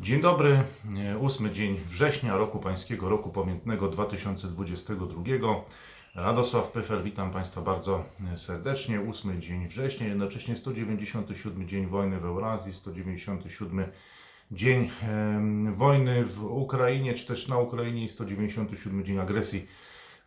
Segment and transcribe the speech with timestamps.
[0.00, 0.62] Dzień dobry,
[0.96, 5.64] e, ósmy dzień września roku pańskiego, roku pamiętnego 2022.
[6.14, 9.00] Radosław Pyfer, witam Państwa bardzo e, serdecznie.
[9.00, 13.86] Ósmy dzień września, jednocześnie 197 dzień wojny w Eurazji, 197
[14.50, 14.90] dzień
[15.72, 19.66] wojny w Ukrainie, czy też na Ukrainie i 197 dzień agresji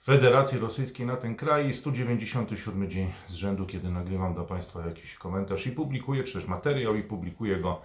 [0.04, 5.16] Federacji Rosyjskiej na ten kraj i 197 dzień z rzędu, kiedy nagrywam dla Państwa jakiś
[5.16, 7.82] komentarz i publikuję, czy też materiał i publikuję go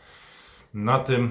[0.75, 1.31] na tym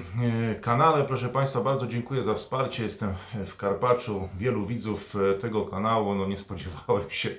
[0.50, 1.04] e, kanale.
[1.04, 2.82] Proszę Państwa, bardzo dziękuję za wsparcie.
[2.82, 3.14] Jestem
[3.46, 4.28] w Karpaczu.
[4.38, 7.30] Wielu widzów e, tego kanału, no nie spodziewałem się,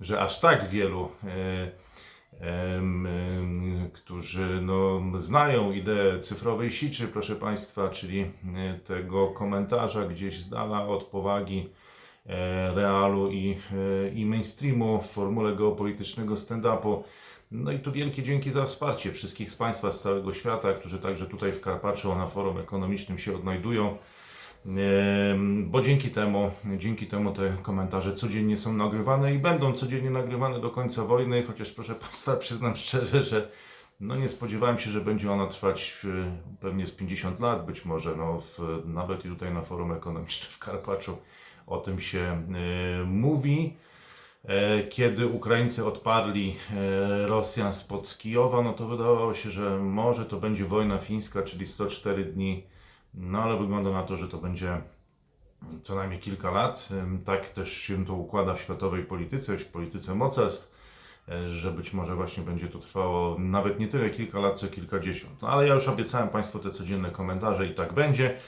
[0.00, 1.82] że aż tak wielu, e,
[3.92, 8.30] którzy no, znają ideę cyfrowej siczy, proszę Państwa, czyli
[8.84, 11.68] tego komentarza gdzieś z dala od powagi
[12.74, 13.58] realu i,
[14.14, 17.02] i mainstreamu w formule geopolitycznego stand-upu.
[17.52, 21.26] No i tu wielkie dzięki za wsparcie wszystkich z Państwa z całego świata, którzy także
[21.26, 23.96] tutaj w Karpaczu na forum ekonomicznym się odnajdują.
[25.64, 30.70] Bo dzięki temu, dzięki temu te komentarze codziennie są nagrywane i będą codziennie nagrywane do
[30.70, 33.48] końca wojny, chociaż proszę Państwa, przyznam szczerze, że
[34.00, 38.16] no nie spodziewałem się, że będzie ona trwać e, pewnie z 50 lat, być może
[38.16, 41.18] no w, nawet i tutaj na forum ekonomicznym w Karpaczu
[41.66, 43.76] o tym się e, mówi.
[44.44, 50.36] E, Kiedy Ukraińcy odparli e, Rosjan spod Kijowa, no to wydawało się, że może to
[50.36, 52.66] będzie wojna fińska, czyli 104 dni,
[53.14, 54.80] no ale wygląda na to, że to będzie
[55.82, 56.88] co najmniej kilka lat.
[57.24, 60.74] Tak też się to układa w światowej polityce, w polityce mocarstw,
[61.28, 65.42] e, że być może właśnie będzie to trwało nawet nie tyle kilka lat, co kilkadziesiąt.
[65.42, 68.38] No ale ja już obiecałem Państwu te codzienne komentarze i tak będzie.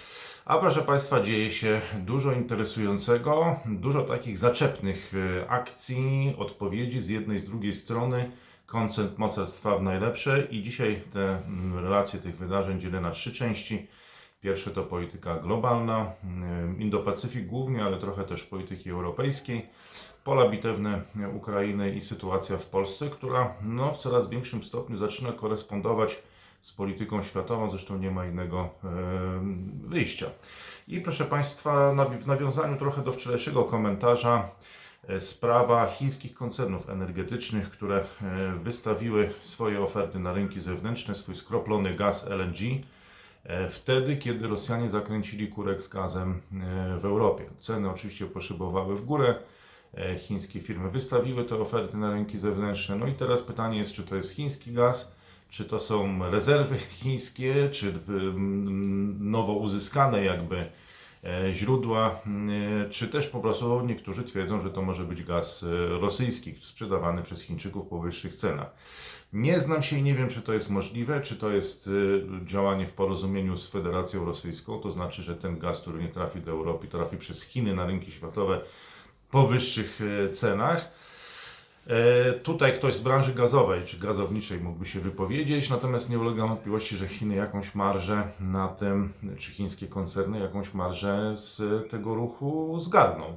[0.46, 7.38] A proszę Państwa, dzieje się dużo interesującego, dużo takich zaczepnych e, akcji, odpowiedzi z jednej,
[7.40, 8.30] z drugiej strony.
[8.66, 13.86] Koncert mocarstwa w najlepsze i dzisiaj te mm, relacje tych wydarzeń dzielę na trzy części.
[14.40, 16.12] Pierwsze to polityka globalna,
[16.78, 19.66] y, Indo-Pacyfik głównie, ale trochę też polityki europejskiej,
[20.24, 21.02] pola bitewne
[21.34, 26.22] Ukrainy i sytuacja w Polsce, która no, w coraz większym stopniu zaczyna korespondować
[26.64, 28.68] z polityką światową, zresztą nie ma innego
[29.86, 30.26] wyjścia.
[30.88, 34.48] I proszę Państwa, w nawiązaniu trochę do wczorajszego komentarza,
[35.08, 38.04] e, sprawa chińskich koncernów energetycznych, które e,
[38.62, 42.80] wystawiły swoje oferty na rynki zewnętrzne, swój skroplony gaz LNG,
[43.44, 46.40] e, wtedy, kiedy Rosjanie zakręcili kurek z gazem
[47.00, 47.44] w Europie.
[47.60, 49.34] Ceny oczywiście poszybowały w górę.
[50.18, 52.96] Chińskie firmy wystawiły te oferty na rynki zewnętrzne.
[52.96, 55.13] No i teraz pytanie jest, czy to jest chiński gaz,
[55.54, 60.70] czy to są rezerwy chińskie, czy w- m, nowo uzyskane jakby
[61.24, 62.20] e, źródła,
[62.86, 67.22] e, czy też po prostu niektórzy twierdzą, że to może być gaz e, rosyjski, sprzedawany
[67.22, 68.74] przez Chińczyków po wyższych cenach.
[69.32, 72.86] Nie znam się i nie wiem, czy to jest możliwe, czy to jest y, działanie
[72.86, 76.88] w porozumieniu z Federacją Rosyjską, to znaczy, że ten gaz, który nie trafi do Europy,
[76.88, 78.60] trafi przez Chiny na rynki światowe
[79.30, 80.00] po wyższych
[80.32, 80.90] cenach.
[81.86, 86.96] E, Tutaj ktoś z branży gazowej czy gazowniczej mógłby się wypowiedzieć, natomiast nie ulega wątpliwości,
[86.96, 93.36] że Chiny jakąś marżę na tym, czy chińskie koncerny jakąś marżę z tego ruchu zgarną.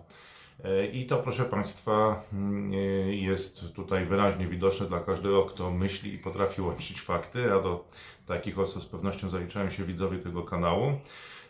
[0.63, 2.75] E, I to, proszę Państwa, mm, e,
[3.15, 7.85] jest tutaj wyraźnie widoczne dla każdego, kto myśli i potrafi łączyć fakty, a do
[8.25, 10.93] takich osób z pewnością zaliczają się widzowie tego kanału.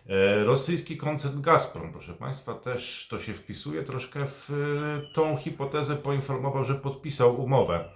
[0.09, 4.49] E, Rosyjski koncern Gazprom, proszę Państwa, też to się wpisuje troszkę w
[5.13, 7.89] tą hipotezę, poinformował, że podpisał umowę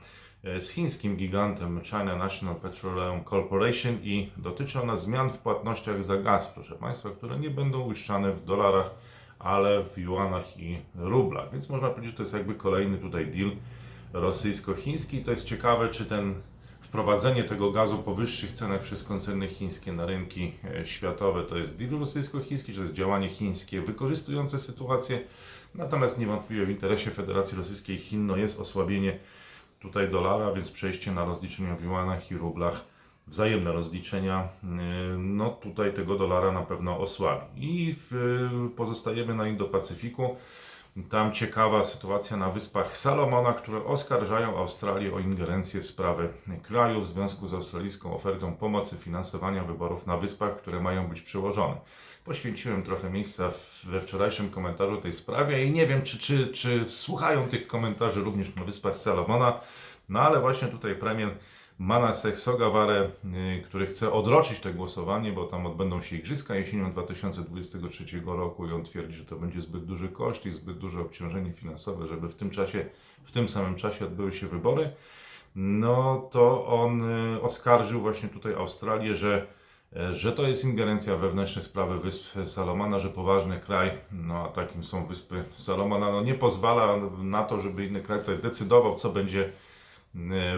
[0.44, 6.50] z chińskim gigantem China National Petroleum Corporation i dotyczy ona zmian w płatnościach za gaz,
[6.50, 8.92] proszę Państwa, które nie będą uiszczane w dolarach,
[9.44, 11.52] ale w juanach i rublach.
[11.52, 13.52] Więc można powiedzieć, że to jest jakby kolejny tutaj deal
[14.14, 15.24] rosyjsko-chiński.
[15.24, 16.36] To jest ciekawe, czy ten
[16.82, 21.78] wprowadzenie tego gazu po wyższych cenach przez koncerny chińskie na rynki e, światowe to jest
[21.78, 25.20] deal rosyjsko-chiński, czy to jest działanie chińskie wykorzystujące sytuację.
[25.76, 29.20] Natomiast niewątpliwie w interesie Federacji Rosyjskiej Chin no jest osłabienie
[29.80, 32.86] tutaj dolara, więc przejście na rozliczenia w juanach i rublach,
[33.32, 34.70] wzajemne rozliczenia, yy,
[35.18, 37.46] no tutaj tego dolara na pewno osłabi.
[37.58, 37.96] I
[38.76, 40.36] pozostajemy na Indo-Pacyfiku.
[41.10, 46.30] Tam ciekawa sytuacja na Wyspach Salomona, które oskarżają Australię o ingerencję w sprawy
[46.64, 51.76] kraju w związku z australijską ofertą pomocy finansowania wyborów na wyspach, które mają być przełożone.
[52.26, 53.52] Poświęciłem trochę miejsca
[53.84, 58.56] we wczorajszym komentarzu tej sprawie i nie wiem, czy, czy, czy słuchają tych komentarzy również
[58.56, 59.60] na Wyspach Salomona,
[60.10, 61.30] no ale właśnie tutaj premier
[61.82, 68.22] Manasek Sogaware, y, który chce odroczyć to głosowanie, bo tam odbędą się igrzyska jesienią 2023
[68.26, 72.08] roku i on twierdzi, że to będzie zbyt duży koszt i zbyt duże obciążenie finansowe,
[72.08, 72.86] żeby w tym czasie,
[73.24, 74.92] w tym samym czasie odbyły się wybory.
[75.56, 77.02] No to on
[77.36, 79.48] y, oskarżył właśnie tutaj Australię, że
[79.96, 84.48] e, że to jest ingerencja we wewnętrzne sprawy Wysp Salomona, że poważny kraj, no a
[84.48, 89.10] takim są Wyspy Salomona, no nie pozwala na to, żeby inny kraj tutaj decydował, co
[89.10, 89.52] będzie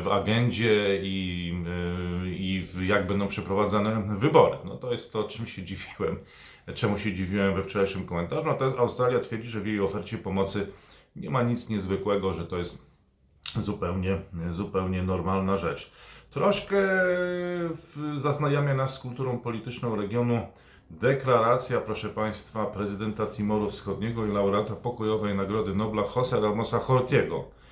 [0.01, 1.53] w agendzie i,
[2.25, 4.57] e, i jak będą przeprowadzane wybory.
[4.65, 6.17] No to jest to, czym się dziwiłem,
[6.75, 8.47] czemu się dziwiłem we wczorajszym komentarzu.
[8.47, 10.67] Natomiast Australia twierdzi, że w jej ofercie pomocy
[11.15, 12.93] nie ma nic niezwykłego, że to jest
[13.59, 14.21] zupełnie,
[14.51, 15.91] zupełnie normalna rzecz.
[16.29, 16.77] Troszkę
[18.15, 20.47] zaznajamia nas z kulturą polityczną regionu
[20.91, 27.62] deklaracja, proszę Państwa, prezydenta Timoru Wschodniego i laureata pokojowej Nagrody Nobla Jose Ramosa Hortiego, e,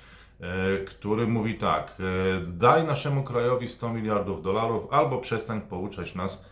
[0.86, 6.44] który mówi tak, e, daj naszemu krajowi 100 miliardów dolarów albo przestań pouczać nas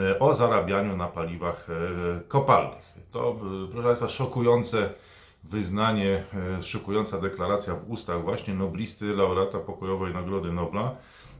[0.00, 2.92] e, o zarabianiu na paliwach e, kopalnych.
[3.12, 4.90] To, e, proszę Państwa, szokujące
[5.44, 6.24] wyznanie,
[6.58, 10.94] e, szykująca deklaracja w ustach właśnie noblisty, laureata pokojowej Nagrody Nobla,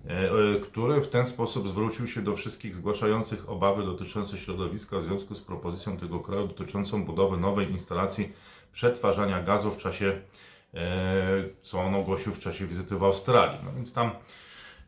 [0.08, 5.02] e, e, który w ten sposób zwrócił się do wszystkich zgłaszających obawy dotyczące środowiska w
[5.02, 8.32] związku z propozycją tego kraju dotyczącą budowy nowej instalacji
[8.72, 10.20] przetwarzania gazu w czasie, e,
[11.62, 13.58] co on ogłosił w czasie wizyty w Australii.
[13.64, 14.10] No więc tam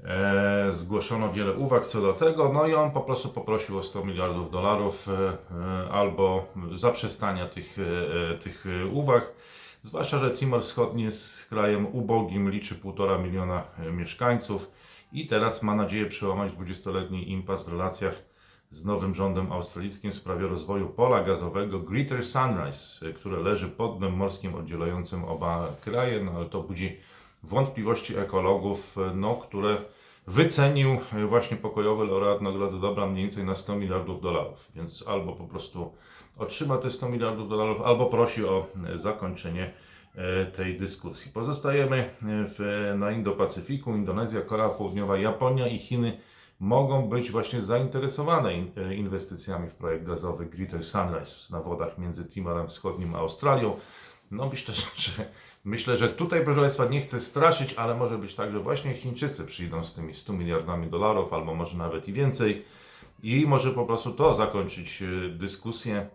[0.04, 4.04] E, zgłoszono wiele uwag co do tego, no i on po prostu poprosił o 100
[4.04, 9.32] miliardów dolarów e, e, albo zaprzestania tych, e, e, tych e, uwag.
[9.82, 14.70] Zwłaszcza, że Timor Wschodni jest krajem ubogim, liczy 1,5 miliona e, mieszkańców
[15.12, 18.29] i teraz ma nadzieję przełamać 20-letni impas w relacjach
[18.70, 24.12] z nowym rządem australijskim w sprawie rozwoju pola gazowego Greater Sunrise, które leży pod dnem
[24.12, 26.96] morskim oddzielającym oba kraje, no ale to budzi
[27.42, 29.78] wątpliwości ekologów, no, które
[30.26, 34.70] wycenił właśnie pokojowy laureat Nagrody Dobra mniej więcej na 100 miliardów dolarów.
[34.74, 35.92] Więc albo po prostu
[36.38, 39.72] otrzyma te 100 miliardów dolarów, albo prosi o zakończenie
[40.14, 41.32] e, tej dyskusji.
[41.32, 43.90] Pozostajemy e, w, na Indo-Pacyfiku.
[43.90, 46.20] Indonezja, Korea Południowa, Japonia i Chiny
[46.60, 52.24] mogą być właśnie zainteresowane in- e, inwestycjami w projekt gazowy Greater Sunrise na wodach między
[52.24, 53.76] Timorem Wschodnim a Australią.
[54.30, 55.24] No myślę, że,
[55.64, 59.46] myślę, że tutaj, proszę Państwa, nie chcę straszyć, ale może być tak, że właśnie Chińczycy
[59.46, 62.64] przyjdą z tymi 100 miliardami dolarów, albo może nawet i więcej
[63.22, 66.06] i może po prostu to zakończyć e, dyskusję.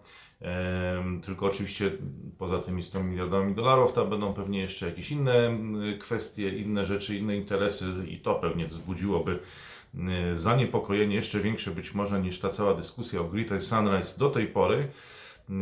[1.25, 1.91] Tylko oczywiście
[2.37, 5.57] poza tymi 100 miliardami dolarów tam będą pewnie jeszcze jakieś inne
[5.99, 9.39] kwestie, inne rzeczy, inne interesy i to pewnie wzbudziłoby
[10.33, 14.87] zaniepokojenie jeszcze większe być może niż ta cała dyskusja o Greater Sunrise do tej pory.
[15.49, 15.55] E,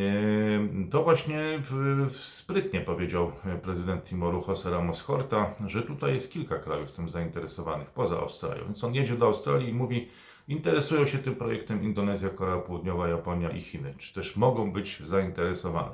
[0.91, 1.62] To właśnie
[2.09, 3.31] sprytnie powiedział
[3.63, 8.65] prezydent Timoru Jose Ramos Horta, że tutaj jest kilka krajów tym zainteresowanych poza Australią.
[8.65, 10.07] Więc on jedzie do Australii i mówi,
[10.47, 13.94] interesują się tym projektem Indonezja, Korea Południowa, Japonia i Chiny.
[13.97, 15.94] Czy też mogą być zainteresowane?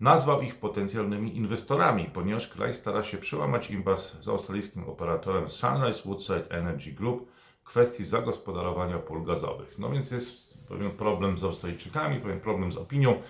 [0.00, 6.50] Nazwał ich potencjalnymi inwestorami, ponieważ kraj stara się przełamać impas z australijskim operatorem Sunrise Woodside
[6.50, 7.34] Energy Group
[7.64, 9.78] kwestii zagospodarowania pól gazowych.
[9.78, 13.22] No więc jest pewien problem z Australijczykami, pewien problem z opinią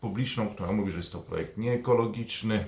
[0.00, 2.66] publiczną, która mówi, że jest to projekt nieekologiczny,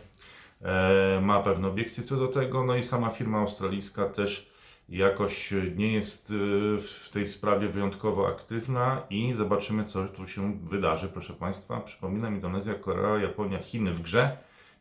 [0.62, 4.54] e, ma pewne obiekcje co do tego, no i sama firma australijska też
[4.88, 6.34] jakoś nie jest e,
[6.80, 11.80] w tej sprawie wyjątkowo aktywna i zobaczymy, co tu się wydarzy, proszę Państwa.
[11.80, 14.36] Przypominam, Indonezja, Korea, Japonia, Chiny w grze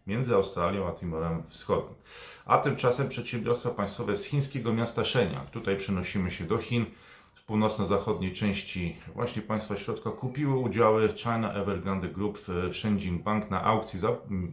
[0.07, 1.95] między Australią a Timorem Wschodnim.
[2.45, 6.85] A tymczasem przedsiębiorstwa państwowe z chińskiego miasta Shenyang, tutaj przenosimy się do Chin,
[7.33, 13.63] w północno-zachodniej części właśnie państwa środka kupiły udziały China Evergrande Group w Shenzhen Bank na
[13.63, 14.09] aukcji za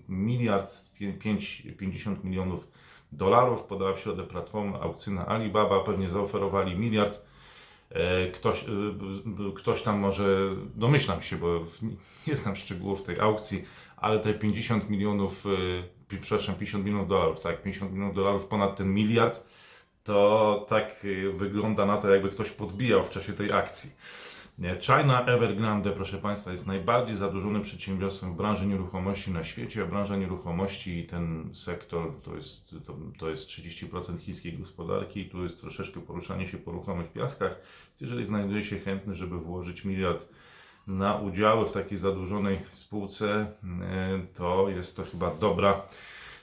[0.09, 2.69] miliard pię- pięć- 50 milionów
[3.13, 3.63] dolarów.
[3.65, 7.23] Podała w środę platforma aukcyjna Alibaba, pewnie zaoferowali miliard.
[7.91, 8.67] E, Ktoś, e,
[9.55, 11.61] ktoś tam może, domyślam się, bo
[12.27, 13.65] nie znam szczegółów tej aukcji,
[14.01, 15.45] ale te 50 milionów,
[16.09, 19.45] pi- przepraszam, 50 milionów dolarów, tak, 50 milionów dolarów ponad ten miliard,
[20.05, 23.91] to tak y, wygląda na to, jakby ktoś podbijał w czasie tej akcji.
[24.81, 30.17] China Evergrande, proszę Państwa, jest najbardziej zadłużonym przedsiębiorstwem w branży nieruchomości na świecie, a branża
[30.17, 35.61] nieruchomości i ten sektor to jest, to, to jest 30% chińskiej gospodarki i tu jest
[35.61, 37.61] troszeczkę poruszanie się po ruchomych piaskach.
[38.01, 40.29] Jeżeli znajduje się chętny, żeby włożyć miliard
[40.91, 43.47] na udziały w takiej zadłużonej spółce,
[44.23, 45.83] y, to jest to chyba dobra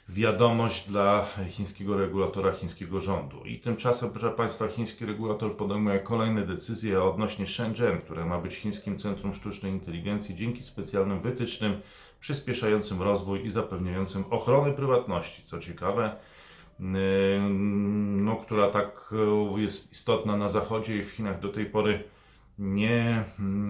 [0.10, 3.46] wiadomość dla chińskiego regulatora, chińskiego rządu.
[3.46, 8.98] I tymczasem, proszę Państwa, chiński regulator podejmuje kolejne decyzje odnośnie Shenzhen, które ma być chińskim
[8.98, 11.82] centrum sztucznej inteligencji dzięki specjalnym wytycznym
[12.20, 15.44] przyspieszającym rozwój i zapewniającym ochronę prywatności.
[15.44, 16.16] Co ciekawe,
[16.80, 16.88] yy,
[18.18, 19.13] no, która tak
[19.56, 22.04] yy, jest istotna na Zachodzie i w Chinach do tej pory
[22.59, 23.23] nie,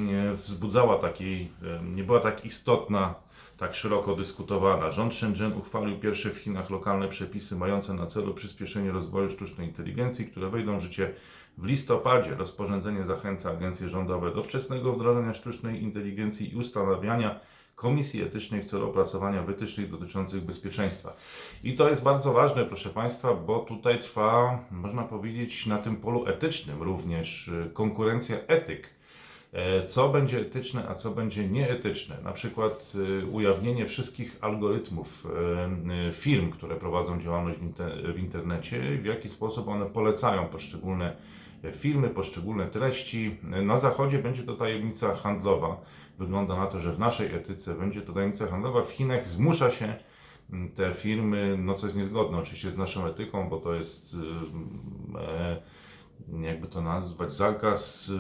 [0.08, 1.52] nie wzbudzała takiej,
[1.96, 3.16] nie była tak istotna,
[3.58, 4.92] tak szeroko dyskutowana.
[4.92, 10.26] Rząd Shenzhen uchwalił pierwsze w Chinach lokalne przepisy mające na celu przyspieszenie rozwoju sztucznej inteligencji,
[10.26, 11.14] które wejdą w życie
[11.58, 12.36] w listopadzie.
[12.36, 17.40] Rozporządzenie zachęca agencje rządowe do wczesnego wdrożenia sztucznej inteligencji i ustanawiania
[17.78, 21.16] Komisji Etycznej w celu opracowania wytycznych dotyczących bezpieczeństwa.
[21.64, 26.28] I to jest bardzo ważne, proszę Państwa, bo tutaj trwa, można powiedzieć, na tym polu
[26.28, 28.90] etycznym również y, konkurencja etyk.
[29.54, 32.18] E, Co będzie etyczne, a co będzie nieetyczne?
[32.24, 35.28] Na przykład y, ujawnienie wszystkich algorytmów
[36.10, 37.60] y, firm, które prowadzą działalność
[38.14, 41.16] w internecie, w jaki sposób one polecają poszczególne
[41.76, 43.38] filmy, poszczególne treści.
[43.44, 45.82] Na zachodzie będzie to tajemnica handlowa.
[46.20, 48.82] Wygląda na to, że w naszej etyce będzie to tajemnica handlowa.
[48.82, 49.96] W Chinach zmusza się
[50.52, 54.18] mm, te firmy, no co jest niezgodne oczywiście z naszą etyką, bo to jest y,
[55.20, 55.62] e,
[56.48, 58.14] jakby to nazwać, zakaz, y,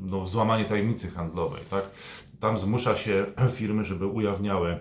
[0.00, 1.90] no, złamanie tajemnicy handlowej, tak?
[2.40, 3.26] Tam zmusza się
[3.58, 4.78] firmy, żeby ujawniały,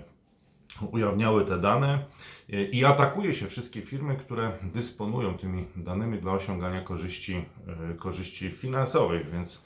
[0.91, 2.00] ujawniały te dane
[2.50, 7.46] y, i atakuje się wszystkie firmy, które dysponują tymi danymi dla osiągania korzyści,
[7.91, 9.65] y, korzyści finansowych, więc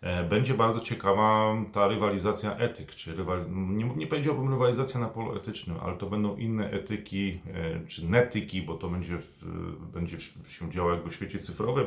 [0.00, 3.44] e, będzie bardzo ciekawa ta rywalizacja etyk, czy rywal...
[3.50, 8.62] nie, nie powiedziałbym rywalizacja na polu etycznym, ale to będą inne etyki, e, czy netyki,
[8.62, 9.44] bo to będzie, w,
[9.92, 11.86] będzie się działo jakby w świecie cyfrowym.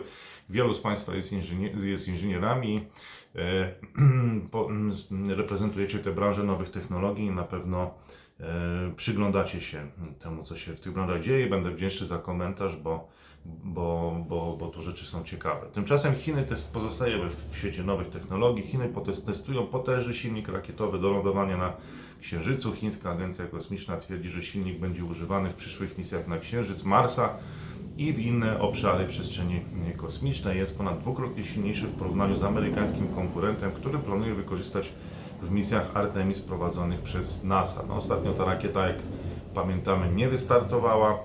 [0.50, 2.86] Wielu z Państwa jest, inżynier, jest inżynierami,
[3.36, 3.72] e,
[5.42, 8.25] reprezentujecie tę branżę nowych technologii i na pewno e,
[8.96, 9.88] przyglądacie się
[10.20, 11.50] temu, co się w tych branżach dzieje.
[11.50, 13.08] Będę wdzięczny za komentarz, bo,
[13.46, 15.68] bo, bo, bo tu rzeczy są ciekawe.
[15.74, 18.64] Tymczasem Chiny test pozostajemy w, świecie nowych technologii.
[18.64, 18.90] Chiny
[19.26, 21.74] testują potężny silnik rakietowy do lądowania na
[22.22, 22.74] Księżycu.
[22.74, 27.38] Chińska Agencja Kosmiczna twierdzi, że silnik będzie używany w przyszłych misjach na Księżyc, Marsa
[27.98, 29.62] i w inne obszary przestrzeni
[29.98, 30.58] kosmicznej.
[30.58, 34.94] Jest ponad dwukrotnie silniejszy w porównaniu z amerykańskim konkurentem, który planuje wykorzystać
[35.46, 37.84] w misjach Artemis prowadzonych przez NASA.
[37.88, 38.98] No, ostatnio ta rakieta, jak
[39.54, 41.20] pamiętamy, nie wystartowała.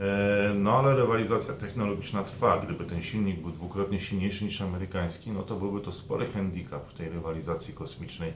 [0.00, 2.58] E, No ale rywalizacja technologiczna trwa.
[2.58, 6.94] Gdyby ten silnik był dwukrotnie silniejszy niż amerykański, no to byłby to spory handicap w
[6.94, 8.32] tej rywalizacji kosmicznej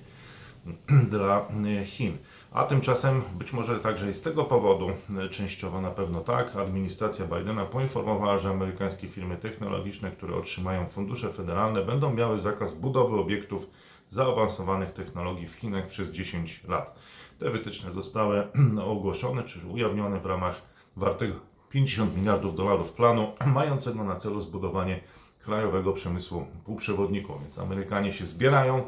[1.11, 1.49] dla
[1.81, 2.19] e, Chin.
[2.53, 7.27] A tymczasem być może także i z tego powodu, e, częściowo na pewno tak, administracja
[7.27, 13.67] Bidena poinformowała, że amerykańskie firmy technologiczne, które otrzymają fundusze federalne, będą miały zakaz budowy obiektów
[14.13, 16.95] zaawansowanych technologii w Chinach przez 10 lat.
[17.39, 18.47] Te wytyczne zostały
[18.85, 20.63] ogłoszone czy ujawnione w ramach
[20.97, 21.35] wartego
[21.71, 25.01] 50 miliardów dolarów planu, mającego na celu zbudowanie
[25.39, 27.41] krajowego przemysłu półprzewodników.
[27.41, 28.83] Więc Amerykanie się zbierają,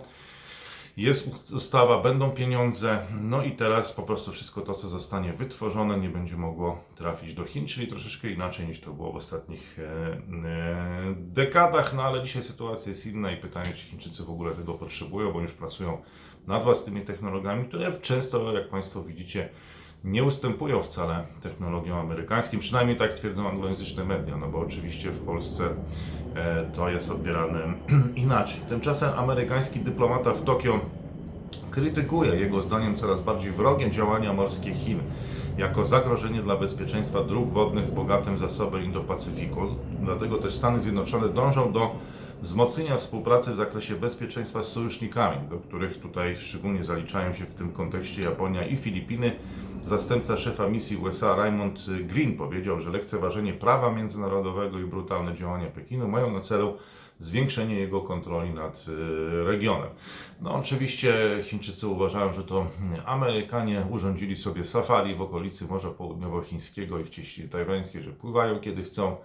[0.96, 6.08] jest ustawa, będą pieniądze, no i teraz po prostu wszystko to, co zostanie wytworzone, nie
[6.08, 11.14] będzie mogło trafić do Chin, czyli troszeczkę inaczej niż to było w ostatnich e, e,
[11.16, 15.32] dekadach, no ale dzisiaj sytuacja jest inna i pytanie, czy Chińczycy w ogóle tego potrzebują,
[15.32, 16.02] bo już pracują
[16.46, 19.48] nad własnymi technologiami, które często, jak Państwo widzicie,
[20.04, 25.64] nie ustępują wcale technologiom amerykańskim, przynajmniej tak twierdzą anglojęzyczne media, no bo oczywiście w Polsce
[26.34, 27.60] e, to jest odbierane
[28.16, 28.60] inaczej.
[28.68, 30.80] Tymczasem amerykański dyplomata w Tokio
[31.70, 34.98] krytykuje jego zdaniem coraz bardziej wrogie działania morskie Chin
[35.58, 39.74] jako zagrożenie dla bezpieczeństwa dróg wodnych w bogatym zasobie Indo-Pacyfiku.
[40.00, 41.94] Dlatego też Stany Zjednoczone dążą do
[42.42, 47.72] wzmocnienia współpracy w zakresie bezpieczeństwa z sojusznikami, do których tutaj szczególnie zaliczają się w tym
[47.72, 49.36] kontekście Japonia i Filipiny.
[49.84, 56.08] Zastępca szefa misji USA Raymond Green powiedział, że lekceważenie prawa międzynarodowego i brutalne działania Pekinu
[56.08, 56.78] mają na celu
[57.18, 59.88] zwiększenie jego kontroli nad y, regionem.
[60.40, 62.66] No oczywiście Chińczycy uważają, że to
[63.06, 68.82] Amerykanie urządzili sobie safari w okolicy Morza Południowochińskiego i w cieśninie tajwańskiej, że pływają kiedy
[68.82, 69.16] chcą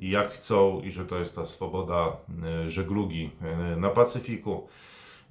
[0.00, 2.16] i jak chcą i że to jest ta swoboda
[2.66, 3.30] y, żeglugi
[3.74, 4.68] y, na Pacyfiku.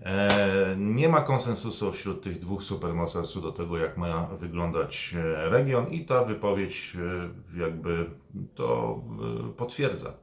[0.05, 5.91] E, Nie ma konsensusu wśród tych dwóch supermocarstw do tego, jak ma wyglądać e, region,
[5.91, 6.97] i ta wypowiedź
[7.55, 8.05] e, jakby
[8.55, 8.99] to
[9.57, 10.13] potwierdza.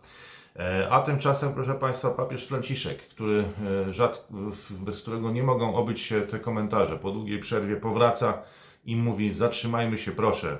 [0.90, 3.44] A tymczasem, proszę Państwa, papież Franciszek, który
[3.90, 4.28] rzad,
[4.70, 8.42] bez którego nie mogą obyć się te komentarze, po długiej przerwie powraca
[8.84, 10.58] i mówi: Zatrzymajmy się, proszę.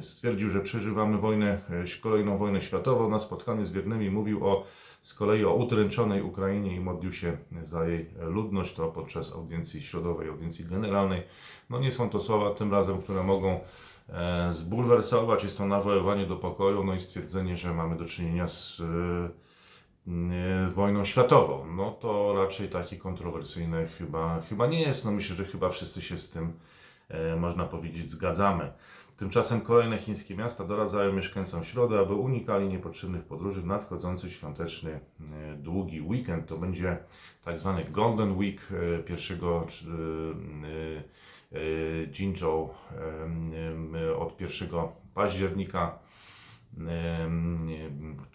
[0.00, 1.60] Stwierdził, że przeżywamy wojnę,
[2.00, 3.10] kolejną wojnę światową.
[3.10, 4.64] Na spotkaniu z wiernymi mówił o
[5.02, 10.28] z kolei o utręczonej Ukrainie i modlił się za jej ludność, to podczas audiencji środowej,
[10.28, 11.22] audiencji generalnej.
[11.70, 13.60] No nie są to słowa tym razem, które mogą
[14.08, 18.80] e, zbulwersować, jest to nawoływanie do pokoju, no i stwierdzenie, że mamy do czynienia z
[18.80, 18.84] e,
[20.12, 21.66] e, wojną światową.
[21.76, 26.18] No to raczej takie kontrowersyjne chyba, chyba nie jest, no myślę, że chyba wszyscy się
[26.18, 26.52] z tym
[27.38, 28.72] można powiedzieć, zgadzamy.
[29.20, 35.00] Tymczasem kolejne chińskie miasta doradzają mieszkańcom środę, aby unikali niepotrzebnych podróży w nadchodzący świąteczny e,
[35.56, 36.46] długi weekend.
[36.46, 36.98] To będzie
[37.44, 39.66] tak zwany Golden Week e, pierwszego
[41.52, 41.58] e,
[42.18, 42.74] Jinzhou
[44.18, 44.68] od 1
[45.14, 45.98] października.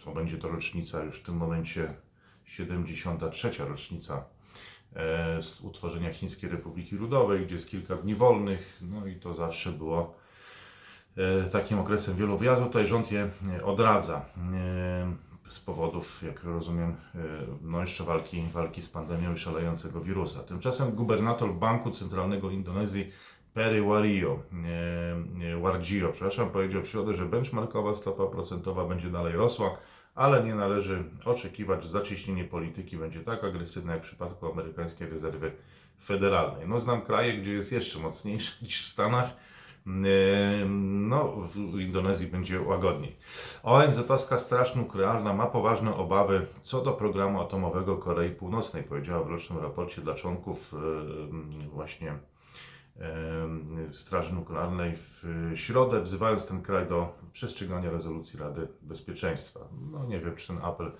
[0.05, 1.93] To będzie to rocznica już w tym momencie
[2.45, 3.51] 73.
[3.59, 4.25] rocznica
[5.41, 10.24] z utworzenia Chińskiej Republiki Ludowej, gdzie jest kilka dni wolnych, no i to zawsze było
[11.51, 12.67] takim okresem wielu wjazdów.
[12.67, 17.17] Tutaj rząd je e, odradza e, z powodów, jak rozumiem, e,
[17.61, 20.43] no jeszcze walki, walki z pandemią i szalejącego wirusa.
[20.43, 23.11] Tymczasem gubernator Banku Centralnego Indonezji
[23.53, 24.39] Perry Wario,
[25.41, 29.77] e, e, Wargio, przepraszam, powiedział w środę, że benchmarkowa stopa procentowa będzie dalej rosła,
[30.15, 35.51] ale nie należy oczekiwać, że zacieśnienie polityki będzie tak agresywne jak w przypadku amerykańskiej rezerwy
[36.03, 36.67] federalnej.
[36.67, 39.29] No znam kraje, gdzie jest jeszcze mocniejsze niż w Stanach.
[39.85, 43.15] No, w Indonezji będzie łagodniej.
[43.63, 49.59] ONZ-owska Straż Nuklearna ma poważne obawy co do programu atomowego Korei Północnej, powiedziała w rocznym
[49.59, 50.77] raporcie dla członków e,
[51.67, 52.17] właśnie
[53.93, 59.59] Straży Nuklearnej w środę, wzywając ten kraj do przestrzegania rezolucji Rady Bezpieczeństwa.
[59.91, 60.91] No nie wiem, czy ten apel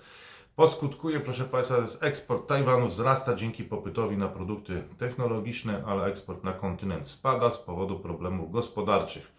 [0.56, 1.20] poskutkuje.
[1.20, 7.50] Proszę Państwa, eksport Tajwanu wzrasta dzięki popytowi na produkty technologiczne, ale eksport na kontynent spada
[7.50, 9.32] z powodu problemów gospodarczych.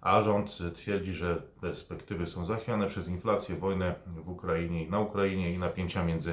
[0.00, 5.58] A rząd twierdzi, że perspektywy są zachwiane przez inflację, wojnę w Ukrainie, na Ukrainie i
[5.58, 6.32] napięcia między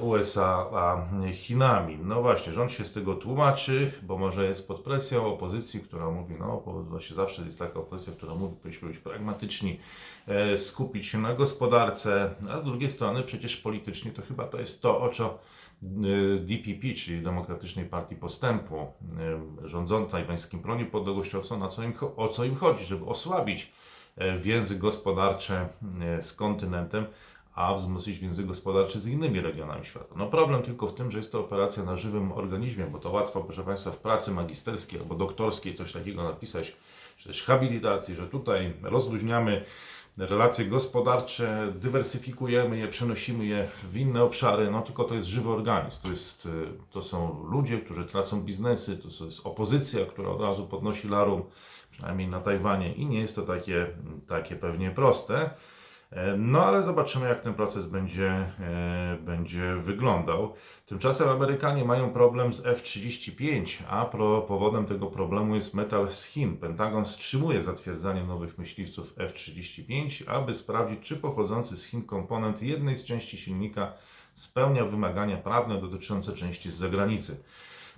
[0.00, 1.98] USA a Chinami.
[2.02, 6.34] No właśnie, rząd się z tego tłumaczy, bo może jest pod presją opozycji, która mówi,
[6.38, 9.80] no właśnie zawsze jest taka opozycja, która mówi, powinniśmy być pragmatyczni,
[10.26, 14.82] e, skupić się na gospodarce, a z drugiej strony przecież politycznie to chyba to jest
[14.82, 15.38] to, o co e,
[16.38, 22.44] DPP, czyli Demokratycznej Partii Postępu, e, rządząca tajwańskim proniu podległościowcom, na co im, o co
[22.44, 23.72] im chodzi, żeby osłabić
[24.16, 25.68] e, więzy gospodarcze
[26.00, 27.06] e, z kontynentem,
[27.54, 30.14] a wzmocnić więzy gospodarcze z innymi regionami świata.
[30.16, 33.40] No problem tylko w tym, że jest to operacja na żywym organizmie, bo to łatwo,
[33.40, 36.76] proszę Państwa, w pracy magisterskiej albo doktorskiej coś takiego napisać,
[37.16, 39.64] czy też habilitacji, że tutaj rozluźniamy
[40.18, 46.02] relacje gospodarcze, dywersyfikujemy je, przenosimy je w inne obszary, no tylko to jest żywy organizm.
[46.02, 46.50] To, jest, y,
[46.90, 51.42] to są ludzie, którzy tracą biznesy, to jest opozycja, która od razu podnosi larum,
[51.90, 53.86] przynajmniej na Tajwanie i nie jest to takie,
[54.26, 55.50] takie pewnie proste.
[56.12, 60.54] E, No ale zobaczymy, jak ten proces będzie, e, będzie wyglądał.
[60.86, 66.56] Tymczasem Amerykanie mają problem z F-35, a pro, powodem tego problemu jest metal z Chin.
[66.56, 73.04] Pentagon wstrzymuje zatwierdzanie nowych myśliwców F-35, aby sprawdzić, czy pochodzący z Chin komponent jednej z
[73.04, 73.92] części silnika
[74.34, 77.44] spełnia wymagania prawne dotyczące części z zagranicy.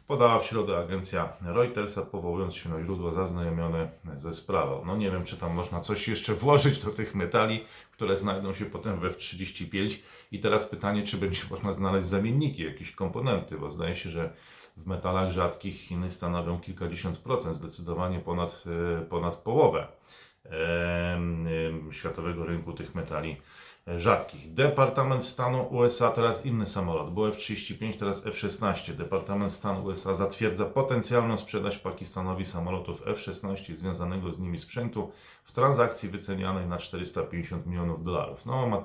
[0.06, 4.84] Podała w środę agencja Reutersa, powołując się na źródło zaznajomione ze sprawą.
[4.84, 8.64] No nie wiem, czy tam można coś jeszcze włożyć do tych metali, które znajdą się
[8.64, 9.98] potem we F-35.
[10.32, 14.32] I teraz pytanie, czy będzie można znaleźć zamienniki, jakieś komponenty, bo zdaje się, że
[14.76, 18.64] w metalach rzadkich Chiny stanowią kilkadziesiąt procent, zdecydowanie ponad,
[19.00, 19.86] e, ponad połowę
[21.92, 23.36] światowego rynku tych metali
[23.86, 24.54] rzadkich.
[24.54, 28.92] Departament Stanu USA, teraz inny samolot, był F-35, teraz F-16.
[28.94, 35.12] Departament Stanu USA zatwierdza potencjalną sprzedaż Pakistanowi samolotów F-16 i związanego z nimi sprzętu
[35.44, 38.46] w transakcji wycenianej na 450 milionów dolarów.
[38.46, 38.84] No, ma,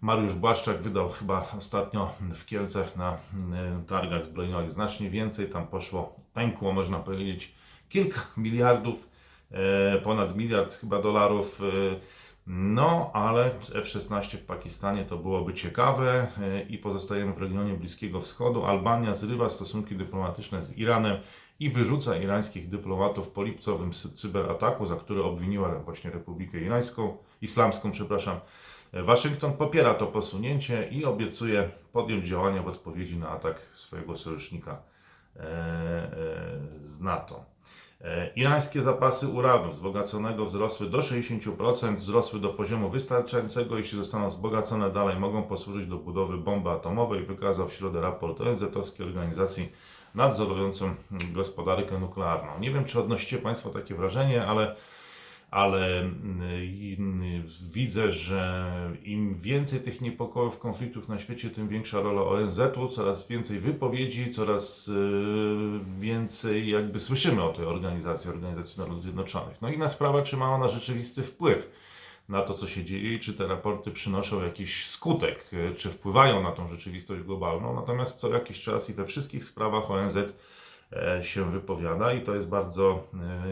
[0.00, 5.48] Mariusz Błaszczak wydał chyba ostatnio w Kielcach na y, targach zbrojeniowych znacznie więcej.
[5.48, 7.54] Tam poszło, pękło można powiedzieć,
[7.88, 9.08] kilka miliardów,
[9.50, 11.60] e, ponad miliard chyba dolarów.
[12.46, 18.64] No, ale F-16 w Pakistanie to byłoby ciekawe e, i pozostajemy w regionie Bliskiego Wschodu.
[18.64, 21.16] Albania zrywa stosunki dyplomatyczne z Iranem
[21.60, 27.90] i wyrzuca irańskich dyplomatów po lipcowym cy- cyberataku, za który obwiniła właśnie Republikę Irańską, Islamską,
[27.90, 28.40] przepraszam.
[28.92, 34.82] E, Waszyngton popiera to posunięcie i obiecuje podjąć działania w odpowiedzi na atak swojego sojusznika
[35.36, 35.40] e,
[36.76, 37.44] z NATO.
[38.00, 43.78] E, Irańskie zapasy uranu wzbogaconego wzrosły do 60%, wzrosły do poziomu wystarczającego.
[43.78, 49.06] Jeśli zostaną wzbogacone dalej, mogą posłużyć do budowy bomby atomowej, wykazał w środę raport ONZ-owskiej
[49.06, 49.72] organizacji
[50.14, 50.94] nadzorującą
[51.32, 52.58] gospodarkę nuklearną.
[52.60, 54.76] Nie wiem, czy odnosicie Państwo takie wrażenie, ale,
[55.56, 56.96] ale mm, i-
[57.72, 58.72] widzę, że
[59.04, 64.88] im więcej tych niepokojów, konfliktów na świecie, tym większa rola ONZ-u, coraz więcej wypowiedzi, coraz
[64.88, 64.92] y,
[65.98, 69.62] więcej jakby słyszymy o tej organizacji, Organizacji Narodów Zjednoczonych.
[69.62, 71.70] No inna sprawa, czy ma ona rzeczywisty wpływ
[72.28, 76.42] na to, co się dzieje i czy te raporty przynoszą jakiś skutek, y, czy wpływają
[76.42, 77.74] na tą rzeczywistość globalną.
[77.74, 80.16] Natomiast co jakiś czas i we wszystkich sprawach ONZ
[80.92, 83.08] e, się wypowiada i to jest bardzo,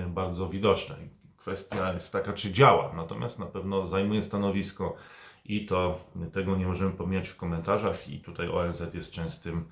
[0.08, 0.96] bardzo widoczne.
[1.44, 4.96] Kwestia jest taka, czy działa, natomiast na pewno zajmuje stanowisko
[5.44, 6.00] i to
[6.32, 9.64] tego nie możemy pomijać w komentarzach i tutaj ONZ jest częstym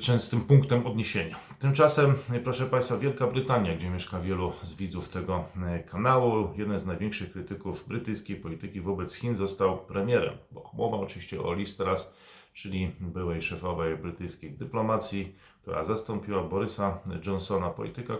[0.00, 1.36] częstym punktem odniesienia.
[1.58, 6.78] Tymczasem, e, proszę Państwa, Wielka Brytania, gdzie mieszka wielu z widzów tego e, kanału, jeden
[6.80, 10.34] z największych krytyków brytyjskiej polityki wobec Chin został premierem.
[10.52, 12.14] Bo mowa oczywiście o Liz Truss,
[12.62, 18.18] czyli byłej szefowej brytyjskiej dyplomacji, która zastąpiła Borysa Johnsona, polityka, e,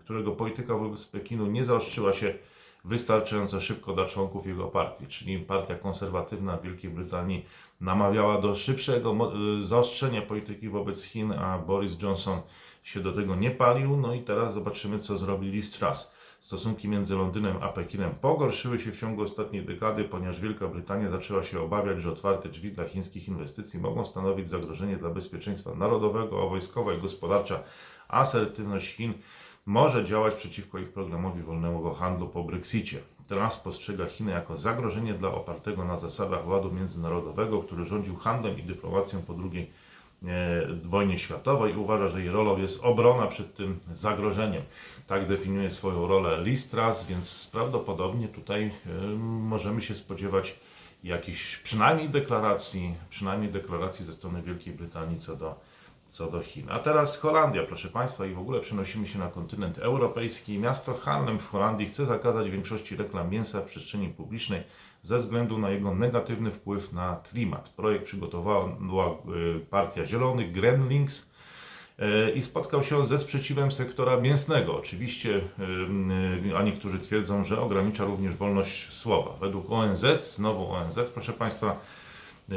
[0.00, 2.34] którego polityka wobec Pekinu nie zaostrzyła się
[2.84, 7.44] wystarczająco szybko dla członków jego partii, czyli partia konserwatywna w Wielkiej Brytanii
[7.80, 9.16] namawiała do szybszego
[9.60, 12.40] y, zaostrzenia polityki wobec Chin, a Boris Johnson
[12.82, 13.96] się do tego nie palił.
[13.96, 16.17] No i teraz zobaczymy, co zrobi Liz Truss.
[16.40, 21.42] Stosunki między Londynem a Pekinem pogorszyły się w ciągu ostatniej dekady, ponieważ Wielka Brytania zaczęła
[21.42, 26.48] się obawiać, że otwarte drzwi dla chińskich inwestycji mogą stanowić zagrożenie dla bezpieczeństwa narodowego, a
[26.48, 27.62] wojskowa i gospodarcza
[28.08, 29.14] asertywność Chin
[29.66, 33.00] może działać przeciwko ich programowi wolnego handlu po Brexicie.
[33.26, 38.62] Trump postrzega Chiny jako zagrożenie dla opartego na zasadach ładu międzynarodowego, który rządził handlem i
[38.62, 39.36] dyplomacją po e,
[40.84, 44.62] wojnie światowej uważa, że jej rolą jest obrona przed tym zagrożeniem.
[45.06, 48.90] Tak definiuje swoją rolę Liz Truss, więc prawdopodobnie tutaj e,
[49.28, 50.58] możemy się spodziewać
[51.04, 55.54] jakichś przynajmniej deklaracji, przynajmniej deklaracji ze strony Wielkiej Brytanii co do
[56.08, 56.66] co do Chin.
[56.70, 60.58] A teraz Holandia, proszę Państwa, i w ogóle przenosimy się na kontynent europejski.
[60.58, 64.62] Miasto Haarlem w Holandii chce zakazać większości reklam mięsa w przestrzeni publicznej
[65.08, 67.68] ze względu na jego negatywny wpływ na klimat.
[67.68, 71.30] Projekt przygotowała y, partia Zielonych, Grenlinks,
[71.98, 74.76] y, i spotkał się ze sprzeciwem sektora mięsnego.
[74.76, 75.40] Oczywiście,
[76.50, 79.36] y, a niektórzy twierdzą, że ogranicza również wolność słowa.
[79.40, 81.80] Według ONZ, znowu ONZ, proszę Państwa,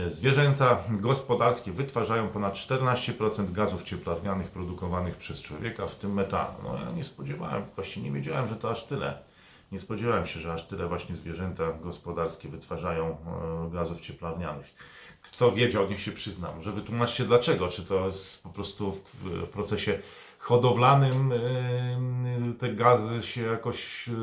[0.08, 6.54] zwierzęta gospodarskie wytwarzają ponad 14% gazów cieplarnianych produkowanych przez człowieka, w tym metanu.
[6.64, 9.31] No ja nie spodziewałem, właśnie nie wiedziałem, że to aż tyle.
[9.72, 14.76] Nie spodziewałem się, że aż tyle właśnie zwierzęta gospodarskie wytwarzają e, gazów cieplarnianych.
[15.22, 16.52] Kto wiedział, niech się przyzna.
[16.56, 17.68] Może wytłumaczcie dlaczego.
[17.68, 20.00] Czy to jest po prostu w, procesie
[20.40, 24.14] hodowlanym e, te gazy się jakoś e,